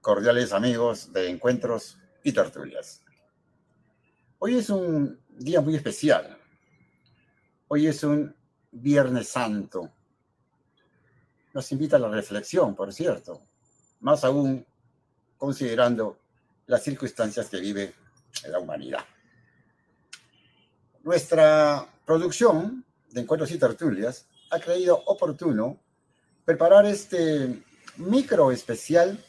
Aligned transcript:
cordiales 0.00 0.52
amigos 0.52 1.12
de 1.12 1.28
encuentros 1.28 1.98
y 2.22 2.32
tertulias. 2.32 3.02
Hoy 4.38 4.54
es 4.54 4.70
un 4.70 5.20
día 5.30 5.60
muy 5.60 5.74
especial. 5.74 6.38
Hoy 7.66 7.88
es 7.88 8.04
un 8.04 8.34
Viernes 8.70 9.30
Santo. 9.30 9.90
Nos 11.52 11.72
invita 11.72 11.96
a 11.96 11.98
la 11.98 12.08
reflexión, 12.08 12.76
por 12.76 12.92
cierto, 12.92 13.42
más 14.00 14.22
aún 14.22 14.64
considerando 15.36 16.16
las 16.66 16.84
circunstancias 16.84 17.48
que 17.48 17.58
vive 17.58 17.94
la 18.48 18.60
humanidad. 18.60 19.04
Nuestra 21.02 21.84
producción 22.06 22.84
de 23.10 23.22
encuentros 23.22 23.50
y 23.50 23.58
tertulias 23.58 24.28
ha 24.50 24.60
creído 24.60 25.02
oportuno 25.06 25.80
preparar 26.44 26.86
este 26.86 27.64
micro 27.98 28.50
especial 28.52 29.22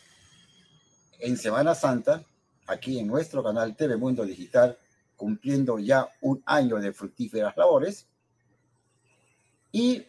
en 1.20 1.38
Semana 1.38 1.76
Santa, 1.76 2.24
aquí 2.68 3.00
en 3.00 3.08
nuestro 3.08 3.44
canal 3.44 3.76
TV 3.76 3.98
Mundo 3.98 4.24
Digital, 4.24 4.78
cumpliendo 5.16 5.80
ya 5.80 6.08
un 6.22 6.42
año 6.46 6.78
de 6.78 6.94
fructíferas 6.94 7.58
labores. 7.58 8.08
Y 9.72 10.06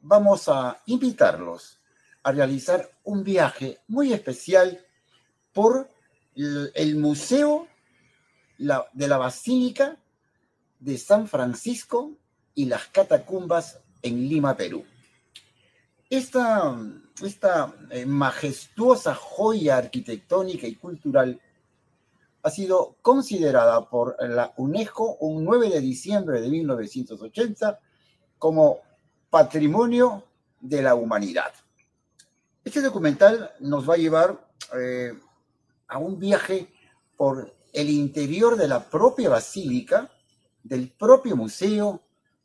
vamos 0.00 0.48
a 0.48 0.80
invitarlos 0.86 1.78
a 2.22 2.32
realizar 2.32 2.90
un 3.04 3.22
viaje 3.22 3.80
muy 3.88 4.12
especial 4.12 4.84
por 5.52 5.90
el 6.34 6.96
Museo 6.96 7.68
de 8.58 9.08
la 9.08 9.18
Basílica 9.18 9.98
de 10.80 10.98
San 10.98 11.28
Francisco 11.28 12.12
y 12.54 12.66
las 12.66 12.86
catacumbas 12.86 13.80
en 14.02 14.28
Lima, 14.28 14.56
Perú. 14.56 14.84
Esta, 16.10 16.78
esta 17.22 17.74
eh, 17.90 18.06
majestuosa 18.06 19.14
joya 19.14 19.78
arquitectónica 19.78 20.66
y 20.66 20.76
cultural 20.76 21.40
ha 22.42 22.50
sido 22.50 22.96
considerada 23.00 23.88
por 23.88 24.16
la 24.20 24.52
UNESCO 24.58 25.16
un 25.16 25.44
9 25.44 25.70
de 25.70 25.80
diciembre 25.80 26.42
de 26.42 26.50
1980 26.50 27.80
como 28.38 28.80
Patrimonio 29.30 30.24
de 30.60 30.82
la 30.82 30.94
Humanidad. 30.94 31.52
Este 32.62 32.82
documental 32.82 33.50
nos 33.60 33.88
va 33.88 33.94
a 33.94 33.98
llevar 33.98 34.46
eh, 34.78 35.12
a 35.88 35.98
un 35.98 36.18
viaje 36.18 36.72
por 37.16 37.54
el 37.72 37.88
interior 37.90 38.56
de 38.56 38.68
la 38.68 38.88
propia 38.88 39.30
basílica, 39.30 40.10
del 40.62 40.90
propio 40.90 41.36
museo, 41.36 42.03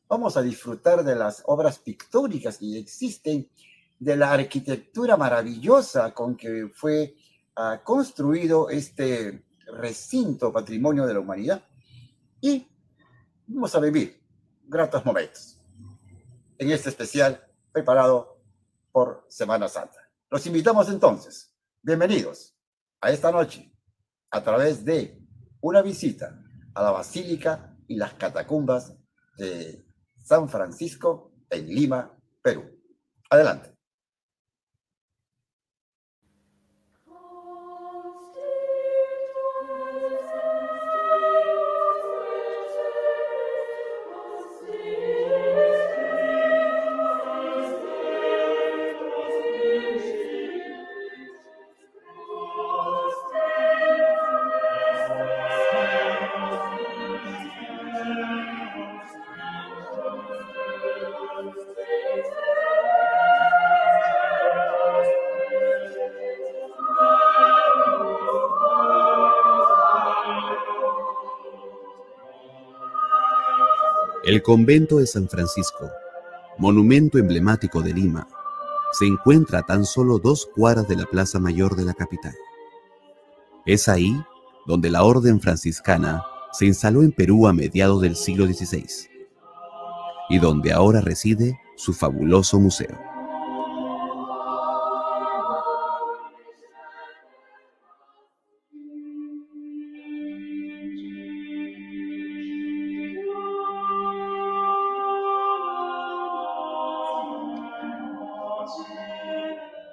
vamos 0.10 0.36
a 0.36 0.42
disfrutar 0.42 1.04
de 1.04 1.16
las 1.16 1.44
obras 1.46 1.78
pictóricas 1.78 2.58
que 2.58 2.80
existen, 2.80 3.48
de 4.00 4.18
la 4.18 4.34
arquitectura 4.34 5.16
maravillosa 5.16 6.14
con 6.14 6.36
que 6.36 6.72
fue 6.74 7.16
uh, 7.58 7.84
construido 7.84 8.70
este 8.70 9.46
recinto 9.78 10.52
patrimonio 10.52 11.06
de 11.06 11.14
la 11.14 11.20
humanidad 11.20 11.64
y 12.42 12.68
vamos 13.46 13.76
a 13.76 13.80
vivir 13.80 14.20
gratos 14.64 15.06
momentos 15.06 15.62
en 16.58 16.72
este 16.72 16.90
especial 16.90 17.46
preparado 17.72 18.42
por 18.92 19.26
Semana 19.28 19.68
Santa. 19.68 20.00
Los 20.32 20.46
invitamos 20.48 20.90
entonces, 20.90 21.54
bienvenidos 21.84 22.56
a 23.02 23.12
esta 23.12 23.32
noche 23.32 23.72
a 24.32 24.42
través 24.42 24.84
de 24.84 25.22
una 25.62 25.84
visita 25.84 26.42
a 26.74 26.82
la 26.82 26.92
Basílica 26.92 27.78
y 27.88 27.96
las 27.96 28.14
catacumbas 28.14 28.96
de 29.38 29.89
San 30.30 30.48
Francisco, 30.48 31.32
en 31.50 31.66
Lima, 31.74 32.16
Perú. 32.44 32.64
Adelante. 33.32 33.79
El 74.30 74.44
convento 74.44 75.00
de 75.00 75.08
San 75.08 75.28
Francisco, 75.28 75.90
monumento 76.60 77.18
emblemático 77.18 77.82
de 77.82 77.96
Lima, 77.96 78.28
se 78.92 79.08
encuentra 79.08 79.58
a 79.58 79.64
tan 79.64 79.86
solo 79.86 80.20
dos 80.20 80.48
cuadras 80.56 80.88
de 80.88 80.96
la 80.96 81.06
Plaza 81.08 81.40
Mayor 81.40 81.76
de 81.76 81.84
la 81.84 81.96
capital. 81.96 82.36
Es 83.66 83.90
ahí 83.90 84.16
donde 84.68 84.92
la 84.92 85.02
orden 85.02 85.42
franciscana 85.42 86.24
se 86.52 86.68
instaló 86.68 87.02
en 87.02 87.12
Perú 87.12 87.48
a 87.48 87.54
mediados 87.54 88.02
del 88.02 88.16
siglo 88.16 88.46
XVI 88.46 88.86
y 90.30 90.38
donde 90.38 90.74
ahora 90.74 91.02
reside 91.02 91.60
su 91.76 91.92
fabuloso 91.96 92.60
museo. 92.60 93.09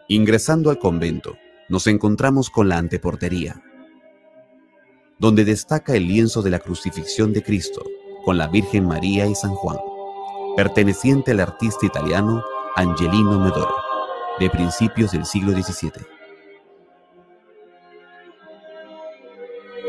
Ingresando 0.08 0.70
al 0.70 0.78
convento, 0.78 1.36
nos 1.68 1.88
encontramos 1.88 2.48
con 2.48 2.68
la 2.68 2.78
anteportería, 2.78 3.60
donde 5.18 5.44
destaca 5.44 5.96
el 5.96 6.06
lienzo 6.06 6.42
de 6.42 6.50
la 6.50 6.60
crucifixión 6.60 7.32
de 7.32 7.42
Cristo 7.42 7.82
con 8.24 8.38
la 8.38 8.46
Virgen 8.46 8.86
María 8.86 9.26
y 9.26 9.34
San 9.34 9.50
Juan, 9.50 9.78
perteneciente 10.56 11.32
al 11.32 11.40
artista 11.40 11.86
italiano 11.86 12.44
Angelino 12.76 13.40
Medoro, 13.40 13.74
de 14.38 14.48
principios 14.48 15.10
del 15.10 15.24
siglo 15.24 15.50
XVII. 15.60 15.90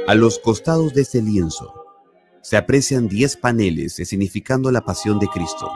A 0.08 0.16
los 0.16 0.40
costados 0.40 0.96
de 0.96 1.04
este 1.04 1.22
lienzo 1.22 1.72
se 2.42 2.58
aprecian 2.58 3.08
10 3.08 3.38
paneles 3.38 3.94
significando 3.94 4.72
la 4.72 4.82
pasión 4.82 5.20
de 5.20 5.28
Cristo 5.28 5.70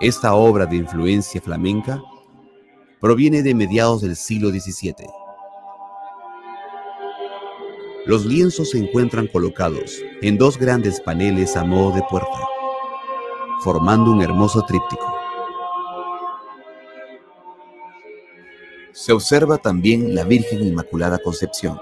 Esta 0.00 0.34
obra 0.34 0.66
de 0.66 0.76
influencia 0.76 1.40
flamenca 1.40 2.02
proviene 3.00 3.42
de 3.42 3.54
mediados 3.54 4.02
del 4.02 4.14
siglo 4.14 4.50
XVII. 4.50 4.94
Los 8.04 8.26
lienzos 8.26 8.72
se 8.72 8.78
encuentran 8.78 9.26
colocados 9.26 10.02
en 10.20 10.36
dos 10.36 10.58
grandes 10.58 11.00
paneles 11.00 11.56
a 11.56 11.64
modo 11.64 11.92
de 11.92 12.02
puerta, 12.10 12.38
formando 13.64 14.10
un 14.10 14.20
hermoso 14.20 14.62
tríptico. 14.66 15.14
Se 18.92 19.12
observa 19.12 19.56
también 19.56 20.14
la 20.14 20.24
Virgen 20.24 20.60
Inmaculada 20.60 21.16
Concepción, 21.18 21.80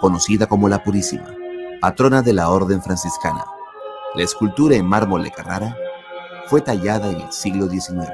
conocida 0.00 0.46
como 0.46 0.66
la 0.70 0.82
Purísima, 0.82 1.36
patrona 1.82 2.22
de 2.22 2.32
la 2.32 2.48
Orden 2.48 2.82
Franciscana. 2.82 3.44
La 4.14 4.22
escultura 4.22 4.76
en 4.76 4.86
mármol 4.86 5.24
de 5.24 5.30
Carrara 5.30 5.76
fue 6.50 6.60
tallada 6.60 7.08
en 7.08 7.20
el 7.20 7.30
siglo 7.30 7.68
XIX. 7.68 8.10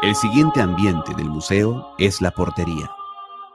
El 0.00 0.14
siguiente 0.14 0.62
ambiente 0.62 1.12
del 1.14 1.28
museo 1.28 1.88
es 1.98 2.22
la 2.22 2.30
portería, 2.30 2.90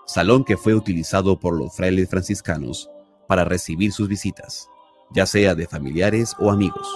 salón 0.06 0.44
que 0.44 0.56
fue 0.56 0.75
utilizado 0.75 1.39
por 1.39 1.57
los 1.57 1.75
frailes 1.75 2.12
franciscanos 2.12 2.92
para 3.27 3.44
recibir 3.44 3.92
sus 3.92 4.07
visitas, 4.07 4.69
ya 5.09 5.25
sea 5.25 5.56
de 5.56 5.65
familiares 5.65 6.36
o 6.38 6.51
amigos. 6.51 6.88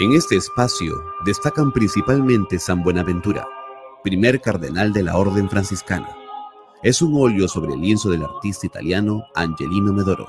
En 0.00 0.14
este 0.14 0.34
espacio 0.34 1.04
destacan 1.26 1.72
principalmente 1.72 2.58
San 2.58 2.82
Buenaventura, 2.82 3.46
primer 4.02 4.40
cardenal 4.40 4.94
de 4.94 5.02
la 5.02 5.18
Orden 5.18 5.50
Franciscana. 5.50 6.08
Es 6.82 7.02
un 7.02 7.20
óleo 7.20 7.46
sobre 7.48 7.74
el 7.74 7.82
lienzo 7.82 8.08
del 8.08 8.24
artista 8.24 8.64
italiano 8.64 9.22
Angelino 9.34 9.92
Medoro, 9.92 10.26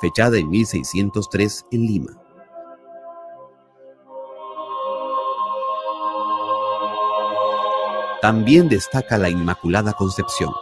fechada 0.00 0.36
en 0.36 0.50
1603 0.50 1.66
en 1.70 1.86
Lima. 1.86 2.20
También 8.20 8.68
destaca 8.68 9.16
la 9.16 9.30
Inmaculada 9.30 9.92
Concepción, 9.92 10.52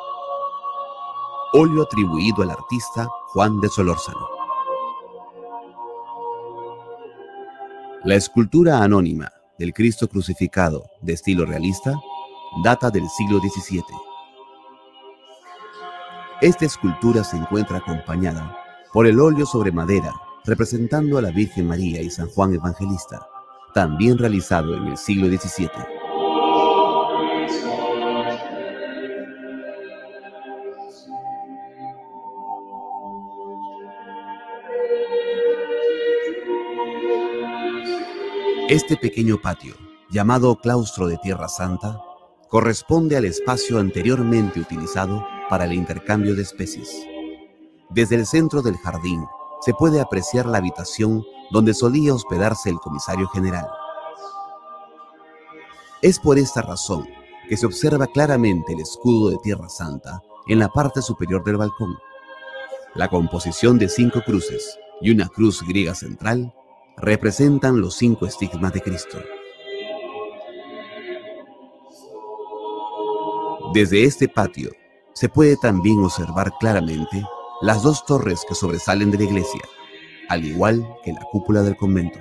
óleo 1.55 1.85
atribuido 1.85 2.43
al 2.43 2.51
artista 2.51 3.09
Juan 3.29 3.63
de 3.63 3.71
Solórzano. 3.71 4.32
La 8.05 8.17
escultura 8.17 8.83
anónima 8.83 9.31
del 9.61 9.73
Cristo 9.73 10.09
crucificado 10.09 10.91
de 11.03 11.13
estilo 11.13 11.47
realista 11.47 11.95
data 12.65 12.91
del 12.91 13.09
siglo 13.09 13.39
XVII. 13.39 13.83
Esta 16.41 16.65
escultura 16.65 17.23
se 17.23 17.37
encuentra 17.37 17.79
acompañada 17.79 18.57
por 18.93 19.07
el 19.07 19.21
óleo 19.21 19.47
sobre 19.47 19.71
madera 19.71 20.13
representando 20.45 21.17
a 21.17 21.23
la 21.23 21.31
Virgen 21.31 21.69
María 21.69 22.03
y 22.03 22.11
San 22.11 22.27
Juan 22.31 22.53
Evangelista, 22.53 23.25
también 23.73 24.19
realizado 24.19 24.75
en 24.75 24.89
el 24.89 24.97
siglo 24.97 25.29
XVII. 25.29 26.02
Este 38.73 38.97
pequeño 38.97 39.37
patio, 39.37 39.75
llamado 40.09 40.57
claustro 40.57 41.07
de 41.07 41.19
Tierra 41.19 41.47
Santa, 41.47 42.01
corresponde 42.49 43.19
al 43.19 43.27
espacio 43.27 43.79
anteriormente 43.79 44.61
utilizado 44.61 45.27
para 45.51 45.67
el 45.67 45.75
intercambio 45.75 46.35
de 46.35 46.41
especies. 46.41 47.07
Desde 47.91 48.15
el 48.15 48.25
centro 48.25 48.63
del 48.63 48.79
jardín 48.79 49.27
se 49.61 49.75
puede 49.75 50.01
apreciar 50.01 50.47
la 50.47 50.57
habitación 50.57 51.23
donde 51.51 51.75
solía 51.75 52.15
hospedarse 52.15 52.71
el 52.71 52.79
comisario 52.79 53.29
general. 53.29 53.67
Es 56.01 56.19
por 56.19 56.39
esta 56.39 56.63
razón 56.63 57.07
que 57.51 57.59
se 57.59 57.67
observa 57.67 58.07
claramente 58.07 58.73
el 58.73 58.81
escudo 58.81 59.29
de 59.29 59.39
Tierra 59.43 59.69
Santa 59.69 60.23
en 60.47 60.59
la 60.59 60.71
parte 60.71 61.03
superior 61.03 61.45
del 61.45 61.59
balcón. 61.59 61.95
La 62.95 63.09
composición 63.09 63.79
de 63.79 63.91
cinco 63.91 64.23
cruces 64.25 64.79
y 65.03 65.11
una 65.11 65.29
cruz 65.29 65.63
griega 65.63 65.95
central 65.95 66.55
representan 66.97 67.81
los 67.81 67.95
cinco 67.97 68.27
estigmas 68.27 68.73
de 68.73 68.81
Cristo. 68.81 69.19
Desde 73.75 74.05
este 74.05 74.29
patio 74.29 74.71
se 75.15 75.29
puede 75.29 75.57
también 75.57 75.99
observar 76.01 76.53
claramente 76.61 77.25
las 77.63 77.83
dos 77.83 78.05
torres 78.05 78.45
que 78.47 78.55
sobresalen 78.55 79.11
de 79.11 79.19
la 79.19 79.25
iglesia, 79.25 79.63
al 80.29 80.45
igual 80.45 80.87
que 81.05 81.13
la 81.13 81.25
cúpula 81.31 81.63
del 81.63 81.77
convento. 81.77 82.19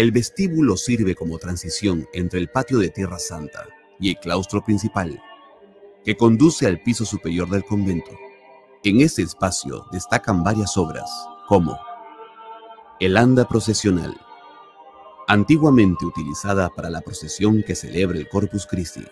El 0.00 0.12
vestíbulo 0.12 0.78
sirve 0.78 1.14
como 1.14 1.36
transición 1.36 2.08
entre 2.14 2.40
el 2.40 2.48
patio 2.48 2.78
de 2.78 2.88
Tierra 2.88 3.18
Santa 3.18 3.66
y 3.98 4.08
el 4.08 4.16
claustro 4.16 4.64
principal, 4.64 5.22
que 6.02 6.16
conduce 6.16 6.66
al 6.66 6.82
piso 6.82 7.04
superior 7.04 7.50
del 7.50 7.66
convento. 7.66 8.10
En 8.82 9.02
este 9.02 9.20
espacio 9.20 9.84
destacan 9.92 10.42
varias 10.42 10.78
obras, 10.78 11.10
como 11.46 11.78
el 12.98 13.14
anda 13.18 13.46
procesional, 13.46 14.18
antiguamente 15.28 16.06
utilizada 16.06 16.70
para 16.70 16.88
la 16.88 17.02
procesión 17.02 17.62
que 17.62 17.74
celebra 17.74 18.16
el 18.16 18.26
Corpus 18.26 18.66
Christi. 18.66 19.04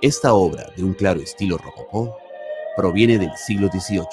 Esta 0.00 0.34
obra, 0.34 0.72
de 0.76 0.82
un 0.82 0.94
claro 0.94 1.20
estilo 1.20 1.56
rococó, 1.56 2.16
proviene 2.76 3.16
del 3.16 3.36
siglo 3.36 3.68
XVIII 3.68 4.08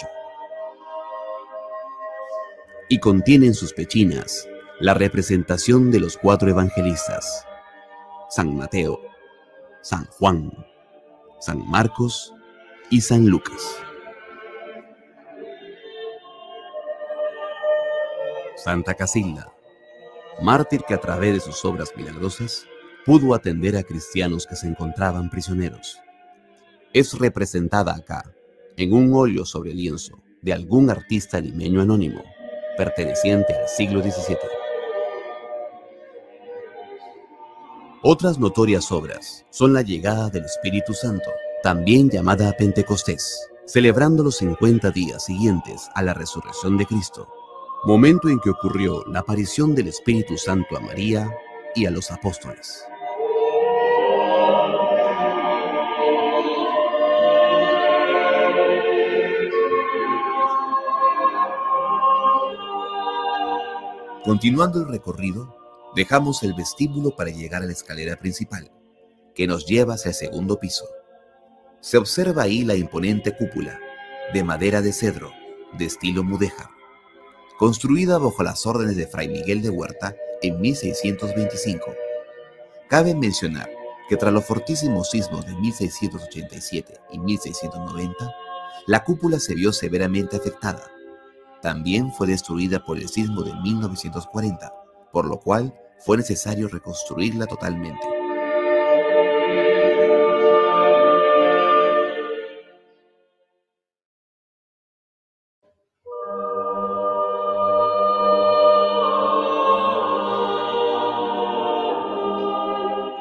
y 2.88 3.00
contiene 3.00 3.48
en 3.48 3.56
sus 3.56 3.74
pechinas 3.74 4.48
la 4.80 4.94
representación 4.94 5.92
de 5.92 6.00
los 6.00 6.18
cuatro 6.18 6.50
evangelistas, 6.50 7.46
San 8.30 8.56
Mateo, 8.56 9.02
San 9.82 10.06
Juan, 10.06 10.54
San 11.42 11.70
Marcos 11.70 12.34
y 12.90 13.02
San 13.02 13.28
Lucas. 13.28 13.62
Santa 18.56 18.94
Casilda, 18.94 19.52
mártir 20.42 20.84
que 20.88 20.94
a 20.94 21.00
través 21.00 21.34
de 21.34 21.40
sus 21.42 21.64
obras 21.66 21.92
milagrosas 21.98 22.66
pudo 23.06 23.34
atender 23.34 23.76
a 23.76 23.84
cristianos 23.84 24.48
que 24.48 24.56
se 24.56 24.68
encontraban 24.68 25.30
prisioneros. 25.30 26.00
Es 26.94 27.18
representada 27.18 27.96
acá, 27.96 28.24
en 28.78 28.94
un 28.94 29.14
óleo 29.14 29.46
sobre 29.46 29.74
lienzo 29.74 30.22
de 30.42 30.54
algún 30.54 30.90
artista 30.90 31.42
limeño 31.42 31.82
anónimo, 31.82 32.24
perteneciente 32.78 33.54
al 33.54 33.68
siglo 33.68 34.02
XVII. 34.02 34.59
Otras 38.02 38.40
notorias 38.40 38.94
obras 38.94 39.46
son 39.50 39.74
la 39.74 39.82
llegada 39.82 40.30
del 40.30 40.46
Espíritu 40.46 40.94
Santo, 40.94 41.30
también 41.62 42.10
llamada 42.10 42.54
Pentecostés, 42.54 43.38
celebrando 43.66 44.24
los 44.24 44.38
50 44.38 44.90
días 44.92 45.26
siguientes 45.26 45.90
a 45.96 46.02
la 46.02 46.14
resurrección 46.14 46.78
de 46.78 46.86
Cristo, 46.86 47.28
momento 47.84 48.30
en 48.30 48.40
que 48.40 48.52
ocurrió 48.52 49.04
la 49.08 49.20
aparición 49.20 49.76
del 49.76 49.90
Espíritu 49.90 50.38
Santo 50.38 50.78
a 50.78 50.80
María 50.80 51.30
y 51.76 51.88
a 51.88 51.92
los 51.92 52.10
apóstoles. 52.10 52.86
Continuando 64.24 64.80
el 64.80 64.88
recorrido, 64.88 65.59
Dejamos 65.96 66.44
el 66.44 66.54
vestíbulo 66.54 67.16
para 67.16 67.32
llegar 67.32 67.64
a 67.64 67.66
la 67.66 67.72
escalera 67.72 68.16
principal, 68.16 68.72
que 69.34 69.48
nos 69.48 69.66
lleva 69.66 69.96
hacia 69.96 70.10
el 70.10 70.16
segundo 70.16 70.60
piso. 70.60 70.86
Se 71.82 71.98
observa 71.98 72.44
ahí 72.44 72.64
la 72.64 72.76
imponente 72.76 73.36
cúpula, 73.36 73.80
de 74.32 74.44
madera 74.44 74.82
de 74.84 74.94
cedro, 74.94 75.32
de 75.80 75.86
estilo 75.86 76.24
mudéjar, 76.24 76.70
construida 77.58 78.20
bajo 78.20 78.44
las 78.44 78.68
órdenes 78.68 78.98
de 78.98 79.08
Fray 79.08 79.30
Miguel 79.30 79.64
de 79.64 79.72
Huerta 79.72 80.16
en 80.44 80.62
1625. 80.62 81.96
Cabe 82.88 83.16
mencionar 83.16 83.70
que 84.08 84.16
tras 84.16 84.32
los 84.32 84.46
fortísimos 84.46 85.10
sismos 85.10 85.46
de 85.48 85.56
1687 85.56 86.94
y 87.12 87.20
1690, 87.20 88.36
la 88.86 89.04
cúpula 89.04 89.40
se 89.40 89.56
vio 89.56 89.74
severamente 89.74 90.38
afectada. 90.38 90.92
También 91.64 92.12
fue 92.14 92.28
destruida 92.28 92.86
por 92.86 92.98
el 92.98 93.10
sismo 93.10 93.42
de 93.42 93.54
1940 93.56 94.79
por 95.12 95.26
lo 95.26 95.40
cual 95.40 95.74
fue 96.00 96.18
necesario 96.18 96.68
reconstruirla 96.68 97.46
totalmente. 97.46 98.08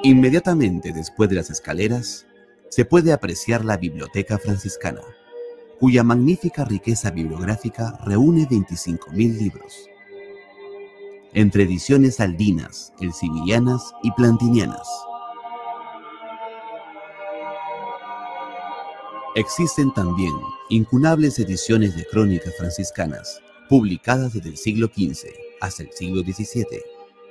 Inmediatamente 0.05 0.93
después 0.93 1.29
de 1.29 1.37
las 1.37 1.51
escaleras, 1.51 2.27
se 2.71 2.85
puede 2.85 3.13
apreciar 3.13 3.65
la 3.65 3.77
Biblioteca 3.77 4.39
Franciscana, 4.39 5.03
cuya 5.81 6.03
magnífica 6.03 6.65
riqueza 6.65 7.11
bibliográfica 7.11 7.99
reúne 8.05 8.47
25.000 8.49 9.39
libros 9.39 9.89
entre 11.35 11.65
ediciones 11.65 12.21
aldinas, 12.21 12.93
elsivilianas 13.01 13.93
y 14.03 14.11
plantinianas. 14.13 14.89
Existen 19.35 19.93
también 19.95 20.33
incunables 20.69 21.39
ediciones 21.39 21.95
de 21.97 22.05
crónicas 22.07 22.55
franciscanas, 22.57 23.41
publicadas 23.69 24.33
desde 24.33 24.49
el 24.49 24.57
siglo 24.57 24.89
XV 24.89 25.29
hasta 25.61 25.83
el 25.83 25.93
siglo 25.93 26.23
XVII, 26.23 26.83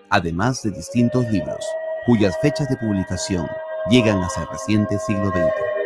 además 0.10 0.62
de 0.63 0.72
distintos 0.72 1.30
libros, 1.32 1.66
cuyas 2.06 2.36
fechas 2.42 2.70
de 2.70 2.77
publicación 2.77 3.48
llegan 3.89 4.24
hasta 4.24 4.44
el 4.44 4.48
reciente 4.50 4.98
siglo 5.00 5.30
XX. 5.32 5.77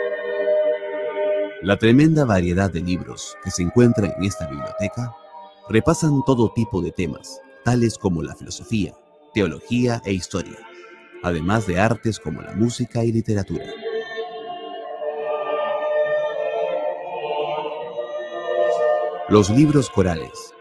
La 1.63 1.77
tremenda 1.77 2.25
variedad 2.25 2.72
de 2.72 2.82
libros 2.82 3.36
que 3.44 3.51
se 3.51 3.63
encuentra 3.63 4.08
en 4.08 4.24
esta 4.24 4.48
biblioteca 4.48 5.15
repasan 5.70 6.22
todo 6.25 6.51
tipo 6.53 6.82
de 6.82 6.91
temas, 6.91 7.41
tales 7.63 7.98
como 7.98 8.24
la 8.24 8.36
filosofía, 8.36 8.94
teología 9.34 10.01
e 10.06 10.13
historia, 10.13 10.58
además 11.24 11.68
de 11.68 11.80
artes 11.80 12.20
como 12.20 12.41
la 12.41 12.53
música 12.53 13.03
y 13.03 13.12
literatura. 13.12 13.65
Los 19.30 19.50
libros 19.50 19.89
corales. 19.89 20.53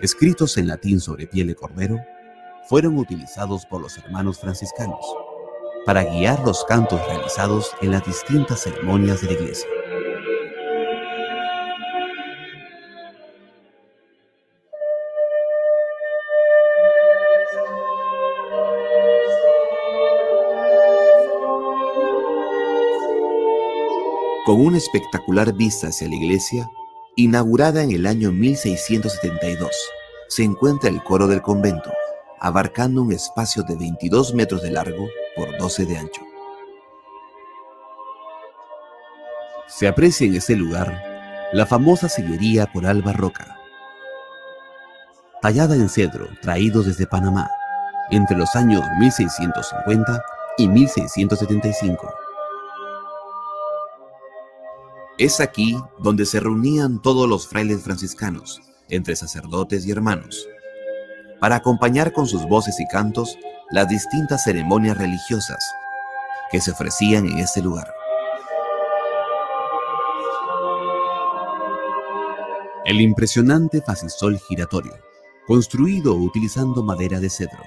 escritos 0.00 0.56
en 0.56 0.68
latín 0.68 1.00
sobre 1.00 1.26
piel 1.26 1.48
de 1.48 1.54
cordero, 1.54 1.98
fueron 2.68 2.96
utilizados 2.96 3.66
por 3.66 3.82
los 3.82 3.98
hermanos 3.98 4.38
franciscanos 4.40 5.04
para 5.84 6.04
guiar 6.04 6.40
los 6.46 6.64
cantos 6.64 7.04
realizados 7.06 7.72
en 7.82 7.90
las 7.90 8.06
distintas 8.06 8.60
ceremonias 8.60 9.20
de 9.20 9.26
la 9.26 9.32
iglesia. 9.34 9.68
Con 24.50 24.62
una 24.62 24.78
espectacular 24.78 25.52
vista 25.52 25.86
hacia 25.86 26.08
la 26.08 26.16
iglesia, 26.16 26.68
inaugurada 27.14 27.84
en 27.84 27.92
el 27.92 28.04
año 28.04 28.32
1672, 28.32 29.70
se 30.26 30.42
encuentra 30.42 30.90
el 30.90 31.04
coro 31.04 31.28
del 31.28 31.40
convento, 31.40 31.92
abarcando 32.40 33.00
un 33.00 33.12
espacio 33.12 33.62
de 33.62 33.76
22 33.76 34.34
metros 34.34 34.60
de 34.62 34.72
largo 34.72 35.08
por 35.36 35.56
12 35.56 35.86
de 35.86 35.96
ancho. 35.98 36.22
Se 39.68 39.86
aprecia 39.86 40.26
en 40.26 40.34
ese 40.34 40.56
lugar 40.56 41.00
la 41.52 41.64
famosa 41.64 42.08
sillería 42.08 42.66
por 42.66 42.86
Alba 42.86 43.12
Roca, 43.12 43.56
tallada 45.40 45.76
en 45.76 45.88
cedro 45.88 46.26
traído 46.42 46.82
desde 46.82 47.06
Panamá 47.06 47.48
entre 48.10 48.36
los 48.36 48.56
años 48.56 48.82
1650 48.98 50.24
y 50.58 50.66
1675. 50.66 52.29
Es 55.20 55.38
aquí 55.38 55.76
donde 55.98 56.24
se 56.24 56.40
reunían 56.40 57.02
todos 57.02 57.28
los 57.28 57.46
frailes 57.46 57.82
franciscanos, 57.82 58.62
entre 58.88 59.14
sacerdotes 59.14 59.84
y 59.84 59.90
hermanos, 59.90 60.48
para 61.38 61.56
acompañar 61.56 62.14
con 62.14 62.26
sus 62.26 62.48
voces 62.48 62.80
y 62.80 62.86
cantos 62.86 63.36
las 63.68 63.86
distintas 63.86 64.44
ceremonias 64.44 64.96
religiosas 64.96 65.62
que 66.50 66.58
se 66.62 66.70
ofrecían 66.70 67.26
en 67.26 67.36
este 67.36 67.60
lugar. 67.60 67.92
El 72.86 73.02
impresionante 73.02 73.82
fascisol 73.82 74.38
giratorio, 74.38 74.94
construido 75.46 76.14
utilizando 76.14 76.82
madera 76.82 77.20
de 77.20 77.28
cedro, 77.28 77.62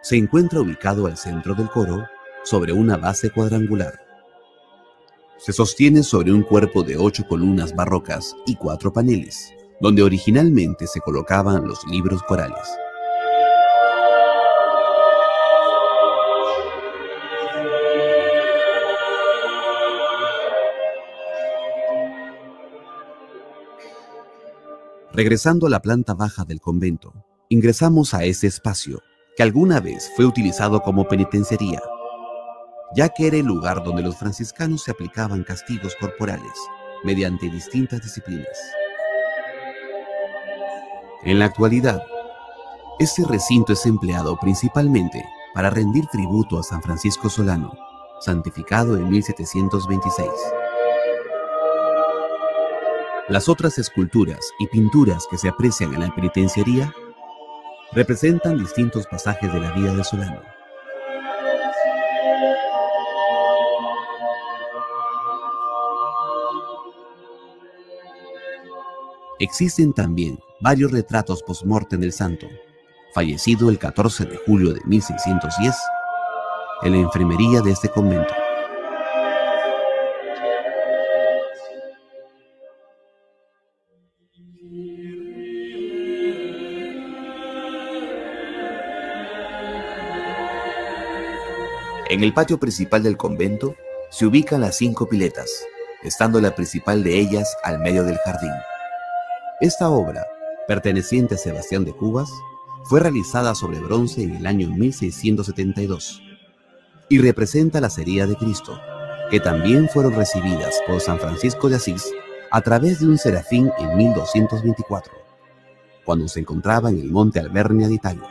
se 0.00 0.16
encuentra 0.16 0.62
ubicado 0.62 1.06
al 1.06 1.18
centro 1.18 1.54
del 1.54 1.68
coro 1.68 2.06
sobre 2.44 2.72
una 2.72 2.96
base 2.96 3.28
cuadrangular. 3.28 4.03
Se 5.44 5.52
sostiene 5.52 6.02
sobre 6.02 6.32
un 6.32 6.40
cuerpo 6.40 6.82
de 6.82 6.96
ocho 6.96 7.22
columnas 7.28 7.76
barrocas 7.76 8.34
y 8.46 8.56
cuatro 8.56 8.94
paneles, 8.94 9.52
donde 9.78 10.02
originalmente 10.02 10.86
se 10.86 11.00
colocaban 11.00 11.68
los 11.68 11.84
libros 11.86 12.22
corales. 12.22 12.66
Regresando 25.12 25.66
a 25.66 25.70
la 25.70 25.82
planta 25.82 26.14
baja 26.14 26.46
del 26.46 26.62
convento, 26.62 27.12
ingresamos 27.50 28.14
a 28.14 28.24
ese 28.24 28.46
espacio 28.46 29.02
que 29.36 29.42
alguna 29.42 29.80
vez 29.80 30.10
fue 30.16 30.24
utilizado 30.24 30.80
como 30.80 31.06
penitenciaría, 31.06 31.82
ya 32.94 33.08
que 33.08 33.26
era 33.26 33.36
el 33.36 33.46
lugar 33.46 33.82
donde 33.82 34.02
los 34.02 34.16
franciscanos 34.16 34.84
se 34.84 34.92
aplicaban 34.92 35.42
castigos 35.42 35.96
corporales 36.00 36.52
mediante 37.02 37.50
distintas 37.50 38.02
disciplinas. 38.02 38.58
En 41.24 41.38
la 41.38 41.46
actualidad, 41.46 42.02
este 42.98 43.24
recinto 43.24 43.72
es 43.72 43.84
empleado 43.86 44.38
principalmente 44.38 45.24
para 45.54 45.70
rendir 45.70 46.06
tributo 46.06 46.58
a 46.58 46.62
San 46.62 46.82
Francisco 46.82 47.28
Solano, 47.28 47.72
santificado 48.20 48.96
en 48.96 49.08
1726. 49.08 50.28
Las 53.28 53.48
otras 53.48 53.78
esculturas 53.78 54.40
y 54.58 54.66
pinturas 54.66 55.26
que 55.30 55.38
se 55.38 55.48
aprecian 55.48 55.94
en 55.94 56.00
la 56.00 56.14
penitenciaría 56.14 56.92
representan 57.92 58.58
distintos 58.58 59.06
pasajes 59.06 59.52
de 59.52 59.60
la 59.60 59.72
vida 59.72 59.94
de 59.94 60.04
Solano. 60.04 60.53
Existen 69.44 69.92
también 69.92 70.38
varios 70.58 70.90
retratos 70.90 71.42
post-mortem 71.42 72.00
del 72.00 72.14
santo, 72.14 72.46
fallecido 73.12 73.68
el 73.68 73.78
14 73.78 74.24
de 74.24 74.38
julio 74.38 74.72
de 74.72 74.80
1610 74.86 75.76
en 76.80 76.92
la 76.92 76.98
enfermería 77.00 77.60
de 77.60 77.72
este 77.72 77.90
convento. 77.90 78.32
En 92.08 92.24
el 92.24 92.32
patio 92.32 92.58
principal 92.58 93.02
del 93.02 93.18
convento 93.18 93.76
se 94.10 94.24
ubican 94.24 94.62
las 94.62 94.78
cinco 94.78 95.06
piletas, 95.06 95.50
estando 96.02 96.40
la 96.40 96.54
principal 96.54 97.04
de 97.04 97.20
ellas 97.20 97.54
al 97.62 97.78
medio 97.80 98.04
del 98.04 98.16
jardín. 98.24 98.52
Esta 99.64 99.88
obra, 99.88 100.26
perteneciente 100.68 101.36
a 101.36 101.38
Sebastián 101.38 101.86
de 101.86 101.94
Cubas, 101.94 102.30
fue 102.82 103.00
realizada 103.00 103.54
sobre 103.54 103.80
bronce 103.80 104.22
en 104.22 104.36
el 104.36 104.46
año 104.46 104.68
1672 104.68 106.20
y 107.08 107.16
representa 107.16 107.80
la 107.80 107.88
sería 107.88 108.26
de 108.26 108.36
Cristo, 108.36 108.78
que 109.30 109.40
también 109.40 109.88
fueron 109.88 110.16
recibidas 110.16 110.78
por 110.86 111.00
San 111.00 111.18
Francisco 111.18 111.70
de 111.70 111.76
Asís 111.76 112.12
a 112.50 112.60
través 112.60 113.00
de 113.00 113.06
un 113.06 113.16
serafín 113.16 113.72
en 113.78 113.96
1224, 113.96 115.14
cuando 116.04 116.28
se 116.28 116.40
encontraba 116.40 116.90
en 116.90 116.98
el 116.98 117.10
monte 117.10 117.40
Albernia 117.40 117.88
de 117.88 117.94
Italia. 117.94 118.28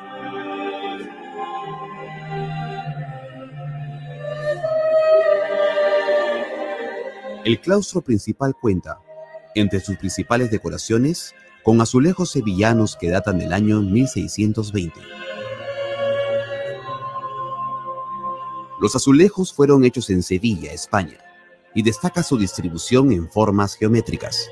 El 7.44 7.60
claustro 7.60 8.02
principal 8.02 8.54
cuenta, 8.54 9.00
entre 9.56 9.80
sus 9.80 9.98
principales 9.98 10.52
decoraciones, 10.52 11.34
con 11.64 11.80
azulejos 11.82 12.32
sevillanos 12.32 12.98
que 12.98 13.10
datan 13.10 13.40
del 13.40 13.54
año 13.54 13.82
1620. 13.82 15.00
Los 18.82 18.96
azulejos 18.96 19.54
fueron 19.54 19.86
hechos 19.86 20.10
en 20.10 20.24
Sevilla, 20.24 20.74
España, 20.74 21.18
y 21.74 21.84
destaca 21.84 22.22
su 22.22 22.38
distribución 22.38 23.12
en 23.12 23.30
formas 23.30 23.76
geométricas. 23.76 24.50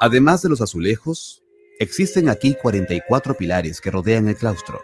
Además 0.00 0.42
de 0.42 0.50
los 0.50 0.60
azulejos, 0.60 1.42
existen 1.80 2.28
aquí 2.28 2.54
44 2.60 3.36
pilares 3.36 3.80
que 3.80 3.90
rodean 3.90 4.28
el 4.28 4.36
claustro 4.36 4.80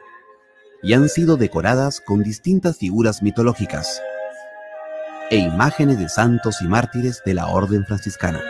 y 0.82 0.92
han 0.92 1.08
sido 1.08 1.36
decoradas 1.36 2.00
con 2.00 2.22
distintas 2.22 2.78
figuras 2.78 3.22
mitológicas 3.22 4.00
e 5.30 5.36
imágenes 5.36 5.98
de 5.98 6.08
santos 6.08 6.60
y 6.60 6.68
mártires 6.68 7.22
de 7.24 7.34
la 7.34 7.48
orden 7.48 7.84
franciscana. 7.86 8.42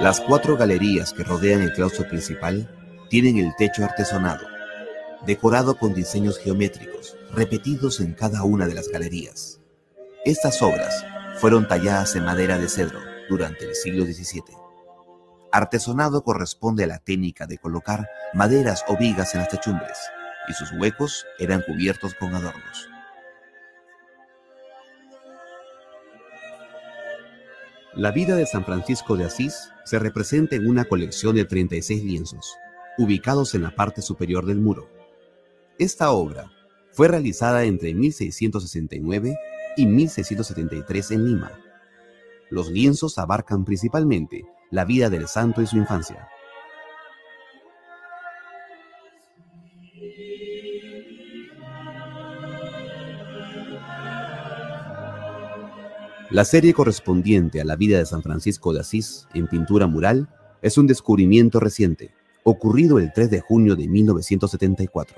Las 0.00 0.20
cuatro 0.20 0.56
galerías 0.56 1.12
que 1.12 1.24
rodean 1.24 1.62
el 1.62 1.72
claustro 1.72 2.06
principal 2.06 2.68
tienen 3.08 3.38
el 3.38 3.54
techo 3.56 3.84
artesonado, 3.84 4.46
decorado 5.24 5.78
con 5.78 5.94
diseños 5.94 6.38
geométricos 6.38 7.16
repetidos 7.32 8.00
en 8.00 8.12
cada 8.12 8.42
una 8.42 8.66
de 8.66 8.74
las 8.74 8.88
galerías. 8.88 9.60
Estas 10.24 10.60
obras 10.62 11.04
fueron 11.38 11.66
talladas 11.66 12.16
en 12.16 12.24
madera 12.24 12.58
de 12.58 12.68
cedro 12.68 13.00
durante 13.28 13.64
el 13.64 13.74
siglo 13.74 14.04
XVII. 14.04 14.56
Artesonado 15.52 16.22
corresponde 16.22 16.84
a 16.84 16.88
la 16.88 16.98
técnica 16.98 17.46
de 17.46 17.58
colocar 17.58 18.08
maderas 18.34 18.84
o 18.88 18.96
vigas 18.96 19.34
en 19.34 19.40
las 19.40 19.48
techumbres, 19.48 19.98
y 20.48 20.52
sus 20.52 20.72
huecos 20.72 21.26
eran 21.38 21.62
cubiertos 21.62 22.14
con 22.14 22.34
adornos. 22.34 22.88
La 27.94 28.10
vida 28.10 28.34
de 28.34 28.44
San 28.44 28.64
Francisco 28.64 29.16
de 29.16 29.24
Asís 29.24 29.70
se 29.84 30.00
representa 30.00 30.56
en 30.56 30.68
una 30.68 30.84
colección 30.84 31.36
de 31.36 31.44
36 31.44 32.02
lienzos, 32.02 32.56
ubicados 32.98 33.54
en 33.54 33.62
la 33.62 33.70
parte 33.70 34.02
superior 34.02 34.46
del 34.46 34.60
muro. 34.60 34.88
Esta 35.78 36.10
obra 36.10 36.50
fue 36.90 37.06
realizada 37.06 37.64
entre 37.64 37.94
1669 37.94 39.36
y 39.76 39.86
1673 39.86 41.10
en 41.12 41.24
Lima. 41.24 41.52
Los 42.50 42.68
lienzos 42.70 43.18
abarcan 43.18 43.64
principalmente 43.64 44.44
la 44.70 44.84
vida 44.84 45.08
del 45.08 45.28
santo 45.28 45.62
y 45.62 45.66
su 45.66 45.76
infancia. 45.76 46.28
La 56.30 56.44
serie 56.44 56.74
correspondiente 56.74 57.60
a 57.60 57.64
la 57.64 57.76
vida 57.76 57.98
de 57.98 58.06
San 58.06 58.20
Francisco 58.20 58.72
de 58.72 58.80
Asís 58.80 59.28
en 59.34 59.46
pintura 59.46 59.86
mural 59.86 60.28
es 60.62 60.78
un 60.78 60.88
descubrimiento 60.88 61.60
reciente, 61.60 62.10
ocurrido 62.42 62.98
el 62.98 63.12
3 63.12 63.30
de 63.30 63.40
junio 63.40 63.76
de 63.76 63.86
1974. 63.86 65.16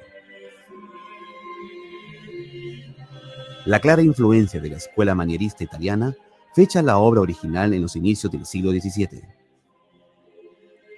La 3.64 3.80
clara 3.80 4.02
influencia 4.02 4.60
de 4.60 4.68
la 4.68 4.76
escuela 4.76 5.14
manierista 5.14 5.64
italiana 5.64 6.14
fecha 6.54 6.82
la 6.82 6.98
obra 6.98 7.22
original 7.22 7.72
en 7.72 7.80
los 7.82 7.96
inicios 7.96 8.30
del 8.30 8.44
siglo 8.44 8.72
XVII. 8.72 9.22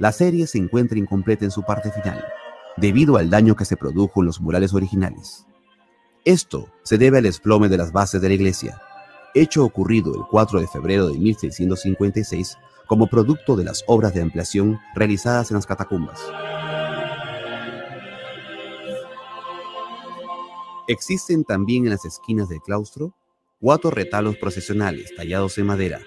La 0.01 0.11
serie 0.11 0.47
se 0.47 0.59
encuentra 0.59 0.99
incompleta 0.99 1.45
en 1.45 1.51
su 1.51 1.63
parte 1.63 1.93
final, 1.93 2.25
debido 2.81 3.17
al 3.17 3.31
daño 3.31 3.57
que 3.57 3.65
se 3.65 3.77
produjo 3.77 4.21
en 4.21 4.27
los 4.27 4.41
murales 4.41 4.75
originales. 4.75 5.47
Esto 6.25 6.69
se 6.83 6.99
debe 6.99 7.19
al 7.19 7.25
desplome 7.25 7.69
de 7.69 7.79
las 7.79 7.93
bases 7.93 8.21
de 8.21 8.29
la 8.29 8.35
iglesia, 8.35 8.81
hecho 9.35 9.65
ocurrido 9.65 10.15
el 10.15 10.23
4 10.31 10.61
de 10.61 10.67
febrero 10.67 11.09
de 11.09 11.19
1656 11.19 12.57
como 12.87 13.07
producto 13.07 13.57
de 13.57 13.65
las 13.65 13.85
obras 13.87 14.15
de 14.15 14.23
ampliación 14.23 14.79
realizadas 14.95 15.51
en 15.51 15.57
las 15.57 15.67
catacumbas. 15.67 16.21
Existen 20.89 21.45
también 21.45 21.85
en 21.85 21.91
las 21.91 22.05
esquinas 22.05 22.49
del 22.49 22.61
claustro 22.61 23.15
cuatro 23.61 23.91
retalos 23.91 24.37
procesionales 24.37 25.15
tallados 25.15 25.59
en 25.59 25.67
madera 25.67 26.01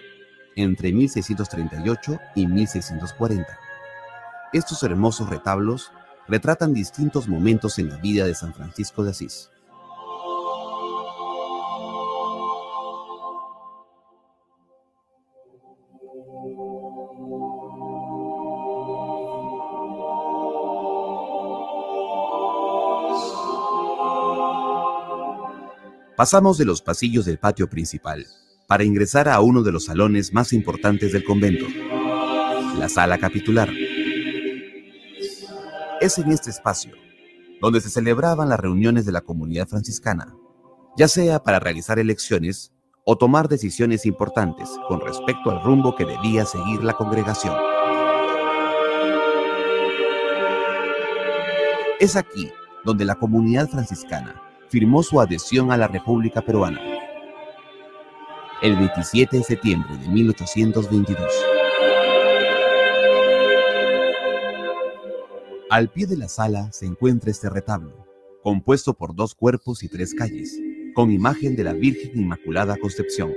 entre 0.56 0.92
1638 0.92 2.20
y 2.36 2.48
1640. 2.48 3.60
Estos 4.54 4.84
hermosos 4.84 5.30
retablos 5.30 5.92
retratan 6.32 6.74
distintos 6.74 7.28
momentos 7.28 7.78
en 7.78 7.90
la 7.90 7.98
vida 7.98 8.26
de 8.26 8.34
San 8.34 8.54
Francisco 8.54 9.04
de 9.04 9.12
Asís. 9.12 9.50
Pasamos 26.16 26.58
de 26.58 26.66
los 26.66 26.82
pasillos 26.82 27.26
del 27.26 27.40
patio 27.40 27.70
principal 27.70 28.26
para 28.68 28.86
ingresar 28.86 29.28
a 29.28 29.42
uno 29.42 29.64
de 29.64 29.74
los 29.74 29.86
salones 29.86 30.32
más 30.32 30.54
importantes 30.54 31.12
del 31.12 31.26
convento, 31.26 31.66
la 32.78 32.88
sala 32.88 33.18
capitular. 33.18 33.70
Es 36.02 36.18
en 36.18 36.32
este 36.32 36.50
espacio 36.50 36.94
donde 37.62 37.80
se 37.80 37.92
celebraban 37.92 38.50
las 38.50 38.60
reuniones 38.60 39.06
de 39.06 39.12
la 39.12 39.22
comunidad 39.22 39.68
franciscana, 39.68 40.36
ya 40.98 41.08
sea 41.08 41.44
para 41.44 41.60
realizar 41.60 42.00
elecciones 42.00 42.74
o 43.06 43.20
tomar 43.20 43.48
decisiones 43.48 44.08
importantes 44.08 44.68
con 44.88 45.00
respecto 45.00 45.52
al 45.52 45.62
rumbo 45.62 45.96
que 45.96 46.06
debía 46.06 46.44
seguir 46.46 46.84
la 46.84 46.94
congregación. 46.94 47.56
Es 52.00 52.16
aquí 52.16 52.50
donde 52.84 53.06
la 53.06 53.14
comunidad 53.14 53.70
franciscana 53.70 54.42
firmó 54.70 55.04
su 55.04 55.22
adhesión 55.22 55.72
a 55.72 55.78
la 55.78 55.88
República 55.88 56.42
Peruana 56.42 56.82
el 58.64 58.76
27 58.76 59.38
de 59.38 59.44
septiembre 59.44 59.98
de 59.98 60.08
1822. 60.08 61.61
Al 65.72 65.90
pie 65.90 66.06
de 66.06 66.18
la 66.18 66.28
sala 66.28 66.70
se 66.74 66.86
encuentra 66.86 67.32
este 67.32 67.50
retablo, 67.50 68.06
compuesto 68.44 68.94
por 68.94 69.16
dos 69.16 69.36
cuerpos 69.36 69.84
y 69.84 69.88
tres 69.88 70.14
calles, 70.14 70.60
con 70.94 71.12
imagen 71.12 71.56
de 71.56 71.64
la 71.64 71.72
Virgen 71.72 72.12
Inmaculada 72.14 72.76
Concepción. 72.76 73.32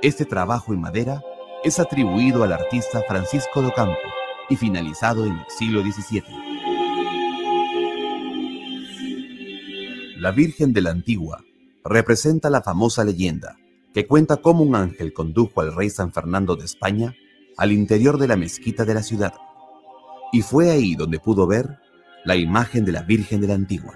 Este 0.00 0.24
trabajo 0.24 0.72
en 0.72 0.80
madera 0.80 1.22
es 1.62 1.78
atribuido 1.78 2.44
al 2.44 2.54
artista 2.54 3.02
Francisco 3.06 3.60
de 3.60 3.66
Ocampo 3.68 3.98
y 4.48 4.56
finalizado 4.56 5.26
en 5.26 5.32
el 5.32 5.44
siglo 5.48 5.82
XVII. 5.82 6.22
La 10.16 10.30
Virgen 10.30 10.72
de 10.72 10.80
la 10.80 10.92
Antigua 10.92 11.44
representa 11.84 12.48
la 12.48 12.62
famosa 12.62 13.04
leyenda 13.04 13.58
que 13.92 14.06
cuenta 14.06 14.38
cómo 14.38 14.64
un 14.64 14.76
ángel 14.76 15.12
condujo 15.12 15.60
al 15.60 15.76
rey 15.76 15.90
San 15.90 16.10
Fernando 16.10 16.56
de 16.56 16.64
España 16.64 17.14
al 17.58 17.70
interior 17.70 18.16
de 18.16 18.28
la 18.28 18.36
mezquita 18.36 18.86
de 18.86 18.94
la 18.94 19.02
ciudad, 19.02 19.34
y 20.34 20.42
fue 20.42 20.72
ahí 20.72 20.96
donde 20.96 21.20
pudo 21.20 21.46
ver 21.46 21.78
la 22.24 22.34
imagen 22.34 22.84
de 22.84 22.90
la 22.90 23.02
Virgen 23.02 23.40
de 23.40 23.46
la 23.46 23.54
Antigua. 23.54 23.94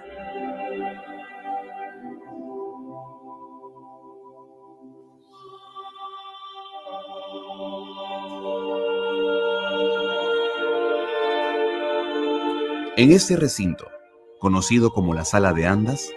En 12.97 13.11
este 13.11 13.35
recinto, 13.35 13.89
conocido 14.39 14.93
como 14.93 15.15
la 15.15 15.25
Sala 15.25 15.53
de 15.53 15.67
Andas, 15.67 16.09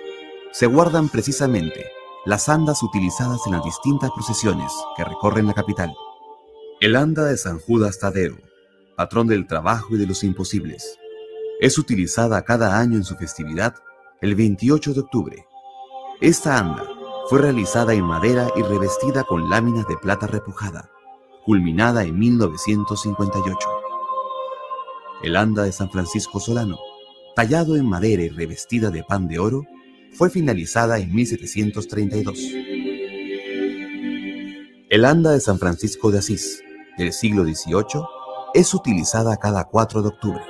se 0.52 0.68
guardan 0.68 1.10
precisamente 1.10 1.88
las 2.26 2.48
andas 2.48 2.84
utilizadas 2.84 3.40
en 3.48 3.54
las 3.54 3.64
distintas 3.64 4.12
procesiones 4.12 4.72
que 4.96 5.04
recorren 5.04 5.48
la 5.48 5.56
capital. 5.56 5.92
El 6.80 6.96
anda 6.96 7.26
de 7.26 7.38
San 7.38 7.58
Judas 7.58 7.98
Tadeo, 7.98 8.38
patrón 8.96 9.28
del 9.28 9.48
trabajo 9.48 9.96
y 9.96 9.98
de 9.98 10.08
los 10.08 10.24
imposibles, 10.24 10.98
es 11.60 11.78
utilizada 11.78 12.42
cada 12.44 12.80
año 12.80 12.98
en 12.98 13.04
su 13.04 13.16
festividad 13.16 13.76
el 14.22 14.36
28 14.36 14.94
de 14.94 15.00
octubre. 15.00 15.46
Esta 16.20 16.58
anda 16.58 16.84
fue 17.30 17.40
realizada 17.40 17.94
en 17.94 18.04
madera 18.04 18.50
y 18.56 18.62
revestida 18.62 19.24
con 19.24 19.50
láminas 19.50 19.88
de 19.88 19.98
plata 19.98 20.28
repujada, 20.28 20.90
culminada 21.46 22.04
en 22.04 22.18
1958. 22.18 23.70
El 25.24 25.36
anda 25.36 25.64
de 25.64 25.72
San 25.72 25.90
Francisco 25.92 26.40
Solano, 26.40 26.80
tallado 27.36 27.76
en 27.76 27.88
madera 27.88 28.24
y 28.24 28.30
revestida 28.30 28.90
de 28.90 29.04
pan 29.04 29.28
de 29.28 29.40
oro, 29.40 29.64
fue 30.14 30.30
finalizada 30.30 31.00
en 31.00 31.14
1732. 31.14 32.40
El 34.90 35.06
anda 35.06 35.32
de 35.32 35.40
San 35.40 35.58
Francisco 35.58 36.12
de 36.12 36.20
Asís, 36.20 36.62
del 36.98 37.14
siglo 37.14 37.44
XVIII, 37.44 38.04
es 38.54 38.74
utilizada 38.74 39.38
cada 39.38 39.64
4 39.64 40.02
de 40.02 40.08
octubre. 40.10 40.44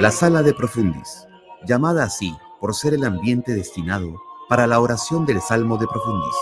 La 0.00 0.10
sala 0.10 0.42
de 0.42 0.52
profundis, 0.52 1.28
llamada 1.64 2.02
así 2.02 2.36
por 2.60 2.74
ser 2.74 2.94
el 2.94 3.04
ambiente 3.04 3.54
destinado 3.54 4.20
para 4.48 4.66
la 4.66 4.80
oración 4.80 5.24
del 5.26 5.40
Salmo 5.40 5.78
de 5.78 5.86
Profundis. 5.86 6.34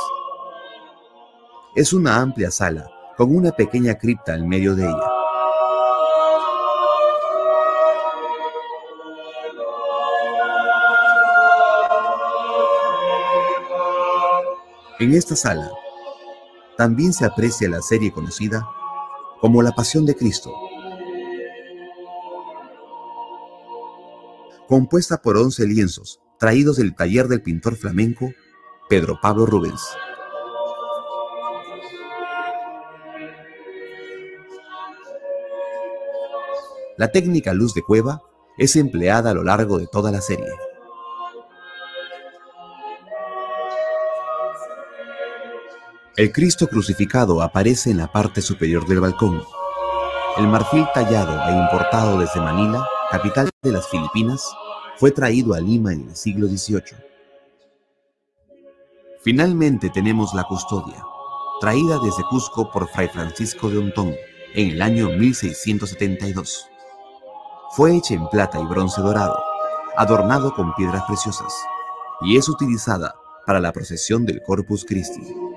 Es 1.76 1.92
una 1.92 2.20
amplia 2.22 2.50
sala 2.50 2.90
con 3.18 3.36
una 3.36 3.50
pequeña 3.52 3.96
cripta 3.96 4.34
en 4.34 4.48
medio 4.48 4.74
de 4.74 4.86
ella. 4.86 5.09
En 15.00 15.14
esta 15.14 15.34
sala 15.34 15.70
también 16.76 17.14
se 17.14 17.24
aprecia 17.24 17.70
la 17.70 17.80
serie 17.80 18.12
conocida 18.12 18.68
como 19.40 19.62
La 19.62 19.72
Pasión 19.72 20.04
de 20.04 20.14
Cristo, 20.14 20.52
compuesta 24.68 25.22
por 25.22 25.38
11 25.38 25.66
lienzos 25.66 26.20
traídos 26.38 26.76
del 26.76 26.94
taller 26.94 27.28
del 27.28 27.40
pintor 27.40 27.76
flamenco 27.76 28.30
Pedro 28.90 29.18
Pablo 29.22 29.46
Rubens. 29.46 29.80
La 36.98 37.10
técnica 37.10 37.54
luz 37.54 37.72
de 37.72 37.80
cueva 37.80 38.20
es 38.58 38.76
empleada 38.76 39.30
a 39.30 39.34
lo 39.34 39.44
largo 39.44 39.78
de 39.78 39.86
toda 39.86 40.12
la 40.12 40.20
serie. 40.20 40.44
El 46.20 46.32
Cristo 46.32 46.68
crucificado 46.68 47.40
aparece 47.40 47.90
en 47.90 47.96
la 47.96 48.12
parte 48.12 48.42
superior 48.42 48.86
del 48.86 49.00
balcón. 49.00 49.42
El 50.36 50.48
marfil 50.48 50.86
tallado 50.92 51.32
e 51.48 51.56
importado 51.56 52.18
desde 52.18 52.42
Manila, 52.42 52.86
capital 53.10 53.48
de 53.62 53.72
las 53.72 53.88
Filipinas, 53.88 54.46
fue 54.98 55.12
traído 55.12 55.54
a 55.54 55.60
Lima 55.60 55.94
en 55.94 56.10
el 56.10 56.14
siglo 56.14 56.46
XVIII. 56.46 56.98
Finalmente 59.24 59.88
tenemos 59.88 60.34
la 60.34 60.44
custodia, 60.44 61.02
traída 61.58 61.98
desde 62.04 62.22
Cusco 62.28 62.70
por 62.70 62.86
Fray 62.90 63.08
Francisco 63.08 63.70
de 63.70 63.78
Ontón 63.78 64.14
en 64.52 64.72
el 64.72 64.82
año 64.82 65.08
1672. 65.08 66.66
Fue 67.70 67.96
hecha 67.96 68.12
en 68.12 68.28
plata 68.28 68.60
y 68.60 68.66
bronce 68.66 69.00
dorado, 69.00 69.42
adornado 69.96 70.52
con 70.52 70.74
piedras 70.74 71.04
preciosas, 71.04 71.54
y 72.20 72.36
es 72.36 72.46
utilizada 72.46 73.14
para 73.46 73.58
la 73.58 73.72
procesión 73.72 74.26
del 74.26 74.42
Corpus 74.42 74.84
Christi. 74.84 75.49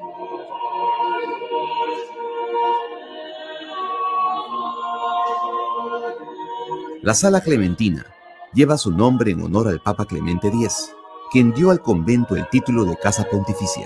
La 7.03 7.13
Sala 7.13 7.41
Clementina 7.41 8.05
lleva 8.53 8.77
su 8.77 8.89
nombre 8.89 9.31
en 9.31 9.43
honor 9.43 9.67
al 9.67 9.81
Papa 9.81 10.05
Clemente 10.05 10.47
X, 10.47 10.95
quien 11.33 11.51
dio 11.51 11.69
al 11.69 11.81
convento 11.81 12.37
el 12.37 12.47
título 12.47 12.85
de 12.85 12.95
Casa 12.95 13.25
Pontificia. 13.29 13.85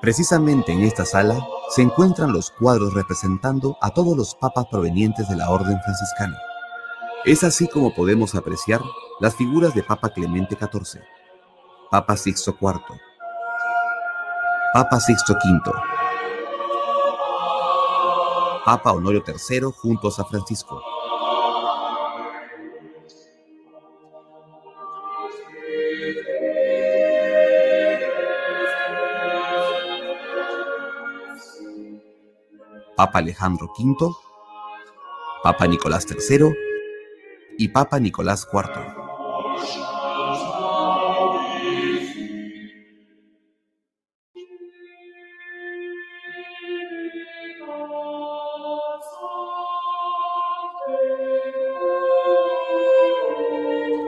Precisamente 0.00 0.72
en 0.72 0.80
esta 0.84 1.04
sala 1.04 1.38
se 1.68 1.82
encuentran 1.82 2.32
los 2.32 2.50
cuadros 2.50 2.94
representando 2.94 3.76
a 3.82 3.90
todos 3.90 4.16
los 4.16 4.34
papas 4.34 4.64
provenientes 4.70 5.28
de 5.28 5.36
la 5.36 5.50
Orden 5.50 5.78
franciscana. 5.82 6.38
Es 7.26 7.44
así 7.44 7.68
como 7.68 7.94
podemos 7.94 8.34
apreciar 8.34 8.80
las 9.20 9.36
figuras 9.36 9.74
de 9.74 9.82
Papa 9.82 10.08
Clemente 10.08 10.56
XIV, 10.58 11.02
Papa 11.90 12.16
Sixto 12.16 12.56
IV, 12.58 12.80
Papa 14.72 14.98
Sixto 14.98 15.34
V, 15.34 15.72
Papa 18.64 18.92
Honorio 18.92 19.22
III 19.26 19.72
juntos 19.76 20.18
a 20.18 20.24
Francisco. 20.24 20.80
Papa 32.98 33.20
Alejandro 33.20 33.72
V, 33.78 34.12
Papa 35.44 35.68
Nicolás 35.68 36.04
III 36.10 36.52
y 37.56 37.68
Papa 37.68 38.00
Nicolás 38.00 38.48
IV. 38.52 38.62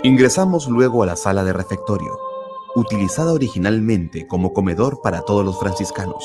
Ingresamos 0.02 0.66
luego 0.66 1.04
a 1.04 1.06
la 1.06 1.14
sala 1.14 1.44
de 1.44 1.52
refectorio, 1.52 2.18
utilizada 2.74 3.32
originalmente 3.32 4.26
como 4.26 4.52
comedor 4.52 5.00
para 5.00 5.22
todos 5.22 5.44
los 5.44 5.60
franciscanos. 5.60 6.24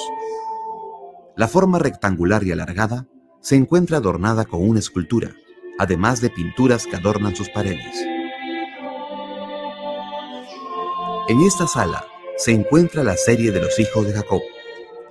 La 1.38 1.50
forma 1.50 1.80
rectangular 1.80 2.43
y 2.45 2.52
alargada 2.52 3.08
se 3.41 3.56
encuentra 3.56 3.98
adornada 3.98 4.45
con 4.45 4.67
una 4.67 4.80
escultura, 4.80 5.36
además 5.78 6.21
de 6.21 6.30
pinturas 6.30 6.88
que 6.88 6.95
adornan 6.95 7.36
sus 7.36 7.50
paredes. 7.50 8.06
En 11.28 11.41
esta 11.41 11.67
sala 11.67 12.06
se 12.38 12.52
encuentra 12.52 13.04
la 13.04 13.17
serie 13.17 13.52
de 13.52 13.62
los 13.62 13.78
hijos 13.80 14.08
de 14.08 14.13
Jacob, 14.13 14.41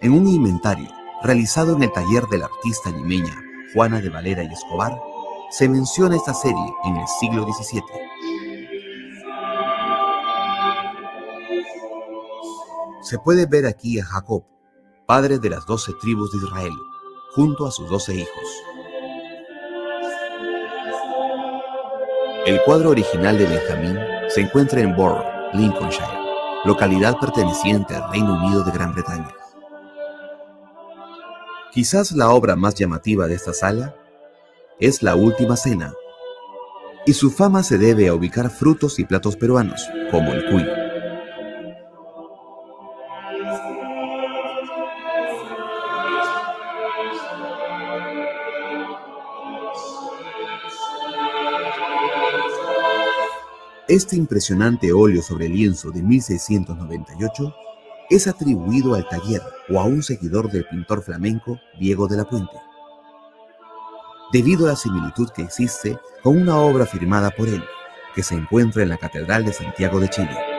en 0.00 0.12
un 0.12 0.26
inventario 0.26 0.88
realizado 1.22 1.76
en 1.76 1.82
el 1.82 1.92
taller 1.92 2.24
de 2.30 2.38
la 2.38 2.46
artista 2.46 2.90
limeña 2.90 3.34
Juana 3.74 4.00
de 4.00 4.08
Valera 4.08 4.42
y 4.44 4.46
Escobar, 4.46 4.98
se 5.50 5.68
menciona 5.68 6.16
esta 6.16 6.32
serie 6.32 6.72
en 6.84 6.96
el 6.96 7.06
siglo 7.20 7.44
XVII. 7.52 7.82
Se 13.02 13.18
puede 13.18 13.44
ver 13.44 13.66
aquí 13.66 13.98
a 13.98 14.04
Jacob, 14.04 14.44
padre 15.06 15.38
de 15.38 15.50
las 15.50 15.66
doce 15.66 15.92
tribus 16.00 16.32
de 16.32 16.38
Israel, 16.38 16.72
junto 17.34 17.66
a 17.66 17.70
sus 17.70 17.88
doce 17.90 18.14
hijos. 18.14 18.44
El 22.46 22.60
cuadro 22.62 22.90
original 22.90 23.36
de 23.36 23.46
Benjamín 23.46 23.98
se 24.28 24.40
encuentra 24.40 24.80
en 24.80 24.96
Borough, 24.96 25.24
Lincolnshire, 25.52 26.06
localidad 26.64 27.18
perteneciente 27.18 27.94
al 27.94 28.10
Reino 28.10 28.34
Unido 28.34 28.64
de 28.64 28.72
Gran 28.72 28.94
Bretaña. 28.94 29.34
Quizás 31.72 32.12
la 32.12 32.30
obra 32.30 32.56
más 32.56 32.74
llamativa 32.74 33.26
de 33.26 33.34
esta 33.34 33.52
sala 33.52 33.94
es 34.80 35.02
La 35.02 35.16
Última 35.16 35.56
Cena, 35.56 35.92
y 37.06 37.12
su 37.12 37.30
fama 37.30 37.62
se 37.62 37.76
debe 37.76 38.08
a 38.08 38.14
ubicar 38.14 38.48
frutos 38.48 38.98
y 38.98 39.04
platos 39.04 39.36
peruanos, 39.36 39.86
como 40.10 40.32
el 40.32 40.46
cuy. 40.50 40.84
Este 53.87 54.16
impresionante 54.16 54.92
óleo 54.92 55.20
sobre 55.20 55.49
lienzo 55.49 55.90
de 55.90 56.03
1698 56.03 57.55
es 58.09 58.27
atribuido 58.27 58.94
al 58.94 59.07
taller 59.09 59.42
o 59.68 59.79
a 59.79 59.85
un 59.85 60.03
seguidor 60.03 60.51
del 60.51 60.66
pintor 60.66 61.03
flamenco 61.03 61.61
Diego 61.79 62.09
de 62.09 62.16
la 62.16 62.25
Puente, 62.25 62.57
debido 64.33 64.66
a 64.66 64.70
la 64.70 64.77
similitud 64.77 65.29
que 65.31 65.42
existe 65.42 65.99
con 66.23 66.40
una 66.40 66.57
obra 66.57 66.87
firmada 66.87 67.31
por 67.31 67.47
él, 67.47 67.62
que 68.14 68.23
se 68.23 68.35
encuentra 68.35 68.83
en 68.83 68.88
la 68.88 68.97
Catedral 68.97 69.44
de 69.44 69.53
Santiago 69.53 70.01
de 70.01 70.09
Chile. 70.09 70.53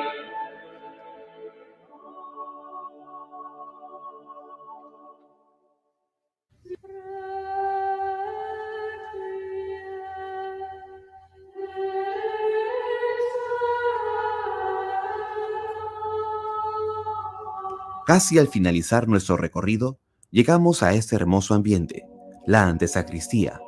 Casi 18.05 18.37
al 18.37 18.47
finalizar 18.47 19.07
nuestro 19.07 19.35
recorrido, 19.35 19.99
llegamos 20.29 20.83
a 20.83 20.93
este 20.93 21.15
hermoso 21.15 21.55
ambiente, 21.55 22.05
la 22.45 22.63
antesacristía, 22.63 23.59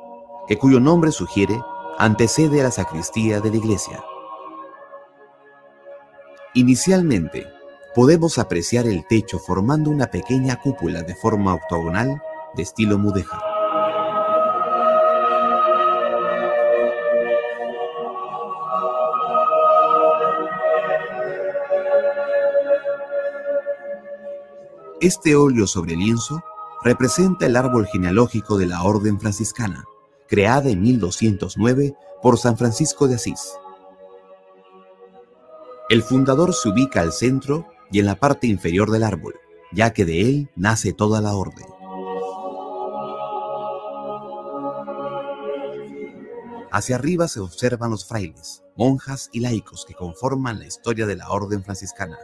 que 0.46 0.56
cuyo 0.56 0.78
nombre 0.78 1.10
sugiere 1.10 1.60
antecede 1.98 2.60
a 2.60 2.64
la 2.64 2.70
sacristía 2.70 3.40
de 3.40 3.50
la 3.50 3.56
iglesia. 3.56 4.00
Inicialmente, 6.54 7.48
podemos 7.96 8.38
apreciar 8.38 8.86
el 8.86 9.04
techo 9.08 9.40
formando 9.40 9.90
una 9.90 10.06
pequeña 10.06 10.60
cúpula 10.60 11.02
de 11.02 11.16
forma 11.16 11.54
octogonal 11.54 12.22
de 12.54 12.62
estilo 12.62 12.96
mudéjar. 12.96 13.47
Este 25.08 25.36
óleo 25.36 25.66
sobre 25.66 25.96
lienzo 25.96 26.44
representa 26.84 27.46
el 27.46 27.56
árbol 27.56 27.86
genealógico 27.86 28.58
de 28.58 28.66
la 28.66 28.82
Orden 28.82 29.18
franciscana, 29.18 29.86
creada 30.28 30.68
en 30.68 30.82
1209 30.82 31.96
por 32.20 32.36
San 32.36 32.58
Francisco 32.58 33.08
de 33.08 33.14
Asís. 33.14 33.54
El 35.88 36.02
fundador 36.02 36.52
se 36.52 36.68
ubica 36.68 37.00
al 37.00 37.14
centro 37.14 37.66
y 37.90 38.00
en 38.00 38.04
la 38.04 38.16
parte 38.16 38.48
inferior 38.48 38.90
del 38.90 39.02
árbol, 39.02 39.32
ya 39.72 39.94
que 39.94 40.04
de 40.04 40.20
él 40.28 40.50
nace 40.56 40.92
toda 40.92 41.22
la 41.22 41.34
orden. 41.34 41.66
Hacia 46.70 46.96
arriba 46.96 47.28
se 47.28 47.40
observan 47.40 47.92
los 47.92 48.04
frailes, 48.04 48.62
monjas 48.76 49.30
y 49.32 49.40
laicos 49.40 49.86
que 49.86 49.94
conforman 49.94 50.58
la 50.58 50.66
historia 50.66 51.06
de 51.06 51.16
la 51.16 51.30
orden 51.30 51.64
franciscana. 51.64 52.18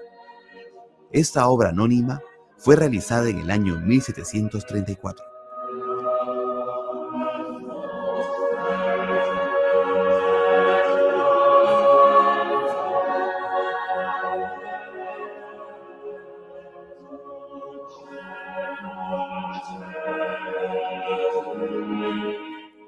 Esta 1.13 1.49
obra 1.49 1.71
anónima 1.71 2.21
fue 2.65 2.77
realizada 2.77 3.29
en 3.29 3.41
el 3.41 3.51
año 3.51 3.79
1734. 3.79 5.23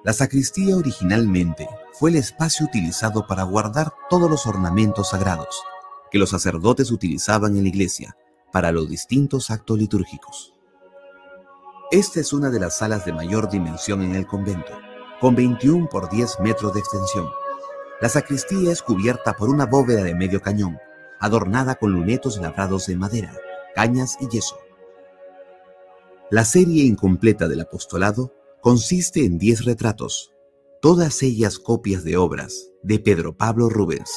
La 0.02 0.14
sacristía 0.14 0.74
originalmente 0.74 1.68
fue 1.92 2.08
el 2.08 2.16
espacio 2.16 2.64
utilizado 2.64 3.26
para 3.26 3.42
guardar 3.42 3.92
todos 4.08 4.30
los 4.30 4.46
ornamentos 4.46 5.10
sagrados 5.10 5.62
que 6.10 6.16
los 6.16 6.30
sacerdotes 6.30 6.90
utilizaban 6.90 7.58
en 7.58 7.64
la 7.64 7.68
iglesia 7.68 8.16
para 8.56 8.72
los 8.72 8.88
distintos 8.88 9.50
actos 9.50 9.76
litúrgicos. 9.76 10.54
Esta 11.90 12.20
es 12.20 12.32
una 12.32 12.48
de 12.48 12.58
las 12.58 12.78
salas 12.78 13.04
de 13.04 13.12
mayor 13.12 13.50
dimensión 13.50 14.00
en 14.00 14.14
el 14.14 14.26
convento, 14.26 14.72
con 15.20 15.34
21 15.34 15.90
por 15.90 16.08
10 16.08 16.40
metros 16.40 16.72
de 16.72 16.80
extensión. 16.80 17.28
La 18.00 18.08
sacristía 18.08 18.72
es 18.72 18.80
cubierta 18.80 19.34
por 19.34 19.50
una 19.50 19.66
bóveda 19.66 20.02
de 20.02 20.14
medio 20.14 20.40
cañón, 20.40 20.78
adornada 21.20 21.74
con 21.74 21.92
lunetos 21.92 22.38
labrados 22.38 22.86
de 22.86 22.96
madera, 22.96 23.36
cañas 23.74 24.16
y 24.20 24.28
yeso. 24.28 24.56
La 26.30 26.46
serie 26.46 26.84
incompleta 26.84 27.48
del 27.48 27.60
apostolado 27.60 28.32
consiste 28.62 29.26
en 29.26 29.36
10 29.36 29.66
retratos, 29.66 30.32
todas 30.80 31.22
ellas 31.22 31.58
copias 31.58 32.04
de 32.04 32.16
obras 32.16 32.70
de 32.82 33.00
Pedro 33.00 33.36
Pablo 33.36 33.68
Rubens. 33.68 34.10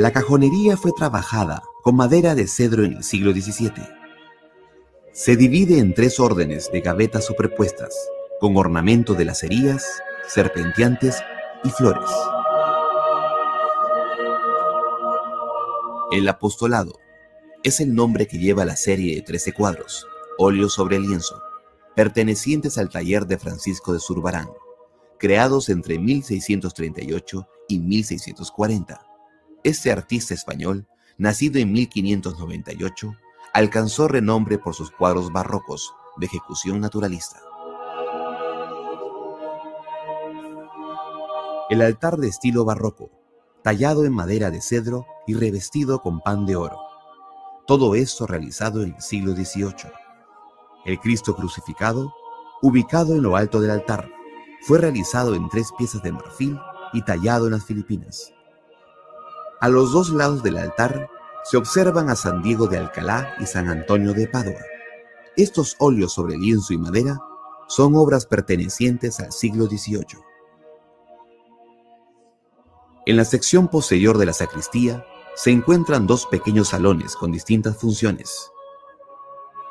La 0.00 0.12
cajonería 0.12 0.78
fue 0.78 0.92
trabajada 0.92 1.62
con 1.82 1.94
madera 1.94 2.34
de 2.34 2.46
cedro 2.46 2.84
en 2.84 2.94
el 2.94 3.04
siglo 3.04 3.32
XVII. 3.32 3.86
Se 5.12 5.36
divide 5.36 5.78
en 5.78 5.92
tres 5.92 6.18
órdenes 6.18 6.72
de 6.72 6.80
gavetas 6.80 7.26
superpuestas, 7.26 7.94
con 8.40 8.56
ornamento 8.56 9.12
de 9.12 9.26
lacerías, 9.26 9.84
serpenteantes 10.26 11.22
y 11.64 11.68
flores. 11.68 12.08
El 16.12 16.26
apostolado 16.30 16.98
es 17.62 17.78
el 17.80 17.94
nombre 17.94 18.26
que 18.26 18.38
lleva 18.38 18.64
la 18.64 18.76
serie 18.76 19.16
de 19.16 19.20
13 19.20 19.52
cuadros, 19.52 20.06
óleo 20.38 20.70
sobre 20.70 20.98
lienzo, 20.98 21.42
pertenecientes 21.94 22.78
al 22.78 22.88
taller 22.88 23.26
de 23.26 23.36
Francisco 23.36 23.92
de 23.92 24.00
Zurbarán, 24.00 24.48
creados 25.18 25.68
entre 25.68 25.98
1638 25.98 27.46
y 27.68 27.80
1640. 27.80 29.09
Este 29.62 29.92
artista 29.92 30.32
español, 30.32 30.88
nacido 31.18 31.58
en 31.58 31.70
1598, 31.72 33.12
alcanzó 33.52 34.08
renombre 34.08 34.56
por 34.56 34.74
sus 34.74 34.90
cuadros 34.90 35.32
barrocos 35.32 35.92
de 36.16 36.24
ejecución 36.24 36.80
naturalista. 36.80 37.42
El 41.68 41.82
altar 41.82 42.16
de 42.16 42.28
estilo 42.28 42.64
barroco, 42.64 43.10
tallado 43.62 44.06
en 44.06 44.14
madera 44.14 44.50
de 44.50 44.62
cedro 44.62 45.04
y 45.26 45.34
revestido 45.34 46.00
con 46.00 46.20
pan 46.20 46.46
de 46.46 46.56
oro. 46.56 46.78
Todo 47.66 47.94
esto 47.94 48.26
realizado 48.26 48.82
en 48.82 48.94
el 48.94 49.02
siglo 49.02 49.34
XVIII. 49.34 49.92
El 50.86 50.98
Cristo 51.00 51.36
crucificado, 51.36 52.14
ubicado 52.62 53.14
en 53.14 53.22
lo 53.22 53.36
alto 53.36 53.60
del 53.60 53.72
altar, 53.72 54.10
fue 54.62 54.78
realizado 54.78 55.34
en 55.34 55.50
tres 55.50 55.68
piezas 55.76 56.02
de 56.02 56.12
marfil 56.12 56.58
y 56.94 57.02
tallado 57.02 57.44
en 57.44 57.52
las 57.52 57.64
Filipinas. 57.64 58.32
A 59.60 59.68
los 59.68 59.92
dos 59.92 60.08
lados 60.08 60.42
del 60.42 60.56
altar 60.56 61.10
se 61.44 61.58
observan 61.58 62.08
a 62.08 62.16
San 62.16 62.42
Diego 62.42 62.66
de 62.66 62.78
Alcalá 62.78 63.34
y 63.38 63.44
San 63.44 63.68
Antonio 63.68 64.14
de 64.14 64.26
Padua. 64.26 64.60
Estos 65.36 65.76
óleos 65.78 66.14
sobre 66.14 66.38
lienzo 66.38 66.72
y 66.72 66.78
madera 66.78 67.20
son 67.68 67.94
obras 67.94 68.24
pertenecientes 68.24 69.20
al 69.20 69.32
siglo 69.32 69.66
XVIII. 69.66 70.18
En 73.04 73.16
la 73.16 73.24
sección 73.26 73.68
posterior 73.68 74.16
de 74.16 74.26
la 74.26 74.32
sacristía 74.32 75.04
se 75.34 75.50
encuentran 75.50 76.06
dos 76.06 76.26
pequeños 76.26 76.68
salones 76.68 77.14
con 77.14 77.30
distintas 77.30 77.76
funciones. 77.76 78.50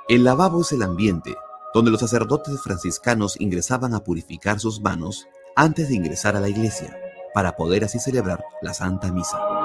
El 0.08 0.24
lavabo 0.24 0.62
es 0.62 0.72
el 0.72 0.84
ambiente 0.84 1.36
donde 1.74 1.92
los 1.92 2.00
sacerdotes 2.00 2.62
franciscanos 2.62 3.40
ingresaban 3.40 3.94
a 3.96 4.04
purificar 4.04 4.60
sus 4.60 4.82
manos 4.82 5.28
antes 5.56 5.90
de 5.90 5.96
ingresar 5.96 6.36
a 6.36 6.40
la 6.40 6.50
iglesia, 6.50 6.96
para 7.34 7.56
poder 7.56 7.84
así 7.84 8.00
celebrar 8.00 8.44
la 8.62 8.74
Santa 8.74 9.12
Misa. 9.12 9.59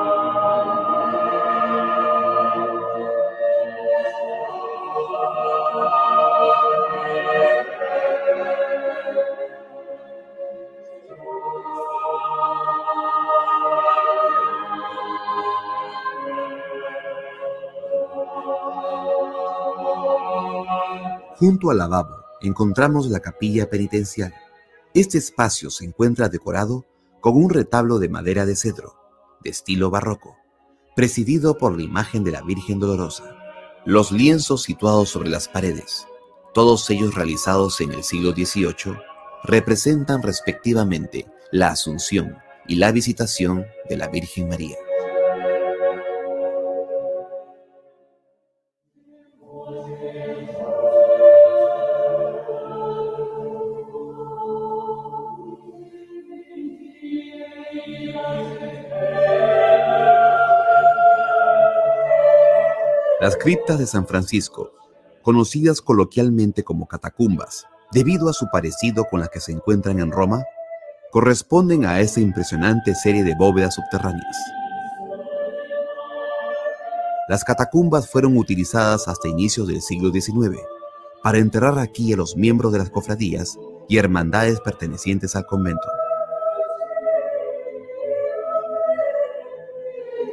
Junto 21.46 21.68
al 21.68 21.76
lavabo 21.76 22.24
encontramos 22.40 23.09
la 23.09 23.20
capilla 23.20 23.68
penitencial. 23.68 24.33
Este 24.94 25.18
espacio 25.18 25.68
se 25.68 25.85
encuentra 25.85 26.30
decorado 26.30 26.87
con 27.20 27.37
un 27.37 27.50
retablo 27.50 27.98
de 27.98 28.09
madera 28.09 28.46
de 28.46 28.57
cedro, 28.57 28.94
de 29.42 29.50
estilo 29.50 29.90
barroco, 29.90 30.38
presidido 30.96 31.59
por 31.59 31.76
la 31.76 31.83
imagen 31.83 32.24
de 32.24 32.30
la 32.30 32.40
Virgen 32.40 32.78
Dolorosa. 32.78 33.37
Los 33.85 34.11
lienzos 34.11 34.62
situados 34.62 35.11
sobre 35.11 35.28
las 35.28 35.46
paredes, 35.46 36.07
todos 36.54 36.88
ellos 36.88 37.14
realizados 37.14 37.78
en 37.83 37.92
el 37.92 38.04
siglo 38.04 38.33
XVIII, 38.33 38.96
representan 39.42 40.22
respectivamente 40.22 41.26
la 41.52 41.72
Asunción 41.72 42.38
y 42.66 42.76
la 42.76 42.90
Visitación 42.90 43.66
de 43.90 43.98
la 43.98 44.09
Virgen 44.09 44.48
María. 44.48 44.78
Las 63.25 63.39
criptas 63.39 63.79
de 63.79 63.87
San 63.87 64.07
Francisco, 64.07 64.75
conocidas 65.23 65.81
coloquialmente 65.81 66.63
como 66.63 66.87
catacumbas, 66.87 67.65
debido 67.91 68.29
a 68.29 68.35
su 68.35 68.49
parecido 68.53 69.07
con 69.07 69.21
las 69.21 69.31
que 69.31 69.41
se 69.41 69.51
encuentran 69.51 69.99
en 69.99 70.13
Roma, 70.13 70.45
corresponden 71.11 71.87
a 71.87 72.01
esa 72.01 72.21
impresionante 72.21 72.95
serie 72.95 73.25
de 73.25 73.35
bóvedas 73.35 73.77
subterráneas. 73.77 74.37
Las 77.27 77.45
catacumbas 77.45 78.11
fueron 78.11 78.37
utilizadas 78.37 79.09
hasta 79.09 79.27
inicios 79.27 79.69
del 79.69 79.81
siglo 79.81 80.13
XIX 80.13 80.61
para 81.23 81.39
enterrar 81.39 81.79
aquí 81.79 82.13
a 82.13 82.19
los 82.19 82.37
miembros 82.37 82.75
de 82.75 82.81
las 82.81 82.91
cofradías 82.91 83.57
y 83.89 83.97
hermandades 83.97 84.61
pertenecientes 84.61 85.35
al 85.35 85.47
convento. 85.47 86.04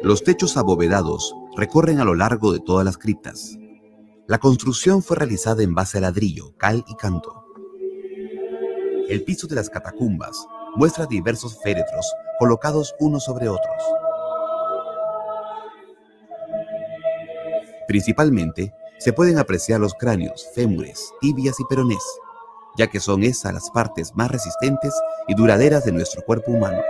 Los 0.04 0.24
techos 0.24 0.58
abovedados 0.58 1.36
recorren 1.56 2.00
a 2.00 2.04
lo 2.04 2.16
largo 2.16 2.52
de 2.52 2.60
todas 2.60 2.84
las 2.84 2.98
criptas. 2.98 3.56
La 4.28 4.40
construcción 4.40 5.04
fue 5.04 5.16
realizada 5.16 5.62
en 5.62 5.76
base 5.76 6.00
a 6.00 6.02
ladrillo, 6.02 6.58
cal 6.58 6.84
y 6.88 6.96
canto. 6.96 7.46
El 9.08 9.24
piso 9.24 9.46
de 9.46 9.54
las 9.54 9.70
catacumbas 9.70 10.44
muestra 10.76 11.06
diversos 11.06 11.60
féretros 11.62 12.12
colocados 12.40 12.96
unos 13.00 13.26
sobre 13.26 13.48
otros. 13.48 13.84
Principalmente 17.88 18.74
se 18.98 19.14
pueden 19.14 19.38
apreciar 19.38 19.80
los 19.80 19.94
cráneos, 19.94 20.48
fémures, 20.56 21.14
tibias 21.22 21.60
y 21.60 21.66
peronés, 21.66 22.04
ya 22.76 22.88
que 22.88 23.00
son 23.00 23.22
esas 23.22 23.54
las 23.54 23.70
partes 23.70 24.16
más 24.16 24.32
resistentes 24.32 24.96
y 25.28 25.36
duraderas 25.36 25.86
de 25.86 25.92
nuestro 25.92 26.24
cuerpo 26.24 26.54
humano. 26.54 26.82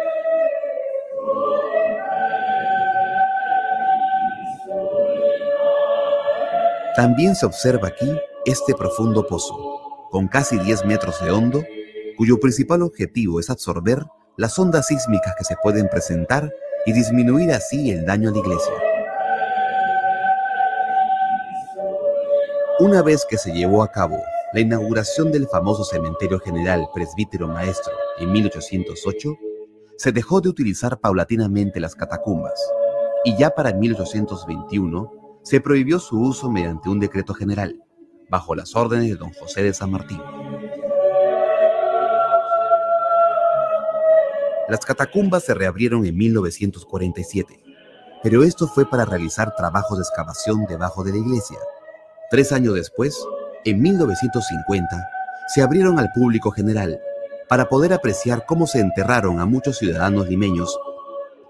También 6.95 7.36
se 7.36 7.45
observa 7.45 7.88
aquí 7.88 8.19
este 8.43 8.75
profundo 8.75 9.25
pozo, 9.25 9.56
con 10.10 10.27
casi 10.27 10.60
10 10.60 10.86
metros 10.86 11.21
de 11.21 11.32
hondo, 11.32 11.63
cuyo 12.17 12.38
principal 12.38 12.82
objetivo 12.82 13.39
es 13.39 13.49
absorber 13.49 14.06
las 14.36 14.60
ondas 14.60 14.88
sísmicas 14.88 15.34
que 15.38 15.45
se 15.45 15.56
pueden 15.63 15.88
presentar 15.88 16.51
y 16.86 16.91
disminuir 16.91 17.54
así 17.54 17.91
el 17.91 18.06
daño 18.06 18.30
a 18.30 18.32
la 18.34 18.39
iglesia. 18.39 18.73
Una 22.80 23.01
vez 23.01 23.25
que 23.30 23.38
se 23.38 23.54
llevó 23.54 23.84
a 23.84 23.91
cabo 23.91 24.17
la 24.51 24.60
inauguración 24.60 25.32
del 25.32 25.47
famoso 25.47 25.86
Cementerio 25.86 26.39
General 26.39 26.89
Presbítero 26.93 27.47
Maestro 27.47 27.93
en 28.19 28.34
1808, 28.34 29.38
se 29.95 30.12
dejó 30.12 30.41
de 30.41 30.49
utilizar 30.49 30.99
paulatinamente 30.99 31.80
las 31.80 31.95
catacumbas 31.95 32.60
y 33.23 33.38
ya 33.38 33.51
para 33.51 33.71
1821 33.71 35.20
se 35.43 35.60
prohibió 35.60 35.99
su 35.99 36.19
uso 36.19 36.49
mediante 36.49 36.89
un 36.89 36.99
decreto 36.99 37.34
general, 37.34 37.82
bajo 38.30 38.56
las 38.56 38.75
órdenes 38.75 39.10
de 39.10 39.15
don 39.15 39.32
José 39.34 39.63
de 39.63 39.73
San 39.73 39.91
Martín. 39.91 40.21
Las 44.69 44.86
catacumbas 44.86 45.43
se 45.43 45.54
reabrieron 45.54 46.06
en 46.06 46.15
1947, 46.15 47.60
pero 48.23 48.43
esto 48.43 48.67
fue 48.67 48.89
para 48.89 49.04
realizar 49.04 49.54
trabajos 49.56 49.97
de 49.97 50.04
excavación 50.04 50.65
debajo 50.65 51.04
de 51.04 51.12
la 51.12 51.17
iglesia. 51.17 51.58
Tres 52.30 52.51
años 52.54 52.75
después, 52.75 53.21
en 53.65 53.82
1950, 53.82 55.10
se 55.54 55.62
abrieron 55.62 55.99
al 55.99 56.10
público 56.13 56.51
general 56.51 57.01
para 57.49 57.67
poder 57.67 57.91
apreciar 57.91 58.45
cómo 58.45 58.65
se 58.65 58.80
enterraron 58.80 59.41
a 59.41 59.45
muchos 59.45 59.77
ciudadanos 59.77 60.30
limeños 60.30 60.80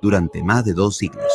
durante 0.01 0.41
más 0.41 0.65
de 0.65 0.73
dos 0.73 0.97
siglos. 0.97 1.31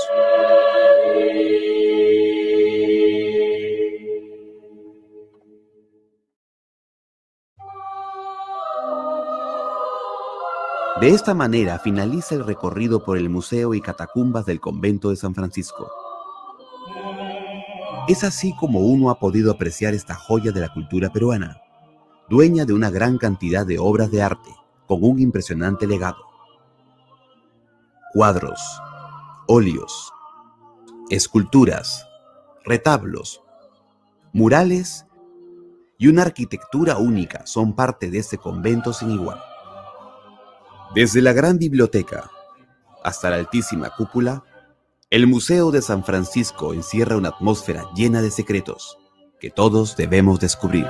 De 11.06 11.12
esta 11.12 11.34
manera 11.34 11.78
finaliza 11.78 12.34
el 12.34 12.44
recorrido 12.44 13.04
por 13.04 13.16
el 13.16 13.30
museo 13.30 13.74
y 13.74 13.80
catacumbas 13.80 14.44
del 14.44 14.58
convento 14.58 15.10
de 15.10 15.14
San 15.14 15.36
Francisco. 15.36 15.88
Es 18.08 18.24
así 18.24 18.52
como 18.56 18.80
uno 18.80 19.10
ha 19.10 19.20
podido 19.20 19.52
apreciar 19.52 19.94
esta 19.94 20.16
joya 20.16 20.50
de 20.50 20.62
la 20.62 20.74
cultura 20.74 21.12
peruana, 21.12 21.62
dueña 22.28 22.64
de 22.64 22.72
una 22.72 22.90
gran 22.90 23.18
cantidad 23.18 23.64
de 23.64 23.78
obras 23.78 24.10
de 24.10 24.20
arte, 24.20 24.50
con 24.88 25.04
un 25.04 25.20
impresionante 25.20 25.86
legado. 25.86 26.18
Cuadros, 28.12 28.60
óleos, 29.46 30.12
esculturas, 31.08 32.04
retablos, 32.64 33.44
murales 34.32 35.06
y 35.98 36.08
una 36.08 36.22
arquitectura 36.22 36.96
única 36.96 37.46
son 37.46 37.76
parte 37.76 38.10
de 38.10 38.18
este 38.18 38.38
convento 38.38 38.92
sin 38.92 39.12
igual. 39.12 39.40
Desde 40.94 41.20
la 41.20 41.32
gran 41.32 41.58
biblioteca 41.58 42.30
hasta 43.04 43.30
la 43.30 43.36
altísima 43.36 43.90
cúpula, 43.90 44.44
el 45.10 45.26
Museo 45.26 45.70
de 45.70 45.82
San 45.82 46.04
Francisco 46.04 46.74
encierra 46.74 47.16
una 47.16 47.28
atmósfera 47.28 47.84
llena 47.94 48.22
de 48.22 48.30
secretos 48.30 48.98
que 49.38 49.50
todos 49.50 49.96
debemos 49.96 50.40
descubrir. 50.40 50.86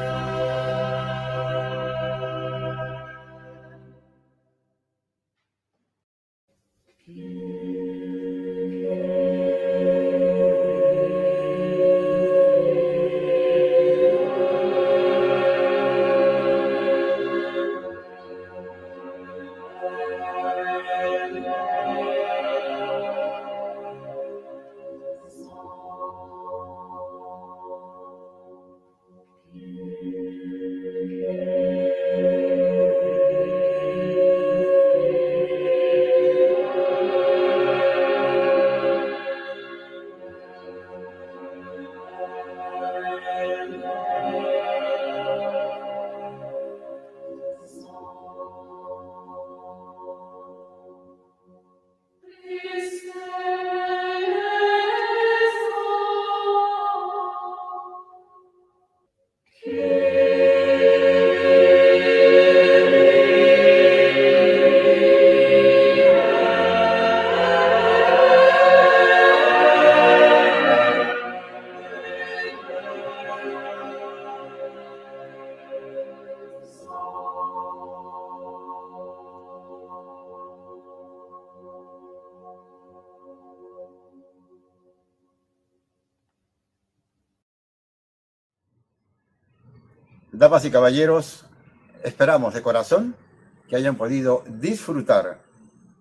Damas 90.38 90.66
y 90.66 90.70
caballeros, 90.70 91.46
esperamos 92.04 92.52
de 92.52 92.60
corazón 92.60 93.16
que 93.70 93.76
hayan 93.76 93.96
podido 93.96 94.44
disfrutar 94.46 95.40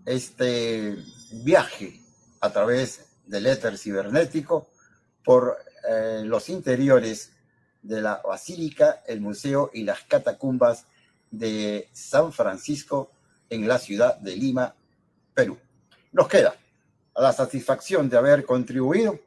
este 0.05 0.97
viaje 1.31 2.01
a 2.41 2.51
través 2.51 3.05
del 3.27 3.45
éter 3.45 3.77
cibernético 3.77 4.67
por 5.23 5.55
eh, 5.89 6.23
los 6.25 6.49
interiores 6.49 7.31
de 7.81 8.01
la 8.01 8.21
Basílica, 8.27 9.03
el 9.07 9.21
Museo 9.21 9.71
y 9.73 9.83
las 9.83 10.03
catacumbas 10.03 10.85
de 11.31 11.87
San 11.93 12.33
Francisco 12.33 13.11
en 13.49 13.65
la 13.69 13.79
ciudad 13.79 14.17
de 14.17 14.35
Lima, 14.35 14.75
Perú. 15.33 15.57
Nos 16.11 16.27
queda 16.27 16.53
la 17.15 17.31
satisfacción 17.31 18.09
de 18.09 18.17
haber 18.17 18.43
contribuido 18.43 19.17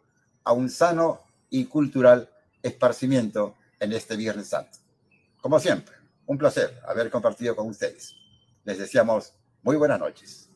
a 0.44 0.52
un 0.52 0.68
sano 0.68 1.22
y 1.48 1.64
cultural 1.64 2.28
esparcimiento 2.62 3.54
en 3.80 3.94
este 3.94 4.14
Viernes 4.14 4.48
Santo. 4.48 4.78
Como 5.40 5.60
siempre, 5.60 5.94
un 6.26 6.36
placer 6.36 6.80
haber 6.86 7.10
compartido 7.10 7.54
con 7.54 7.68
ustedes. 7.68 8.14
Les 8.64 8.78
deseamos 8.78 9.34
muy 9.62 9.76
buenas 9.76 10.00
noches. 10.00 10.50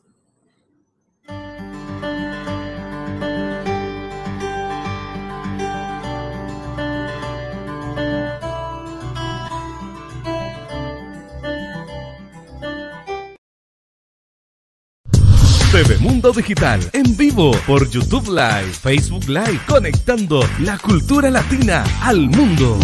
TV 15.71 15.97
Mundo 15.97 16.31
Digital 16.31 16.79
en 16.93 17.17
vivo 17.17 17.51
por 17.65 17.89
YouTube 17.89 18.27
Live, 18.27 18.73
Facebook 18.73 19.27
Live, 19.27 19.59
conectando 19.67 20.41
la 20.59 20.77
cultura 20.77 21.31
latina 21.31 21.83
al 22.03 22.29
mundo. 22.29 22.77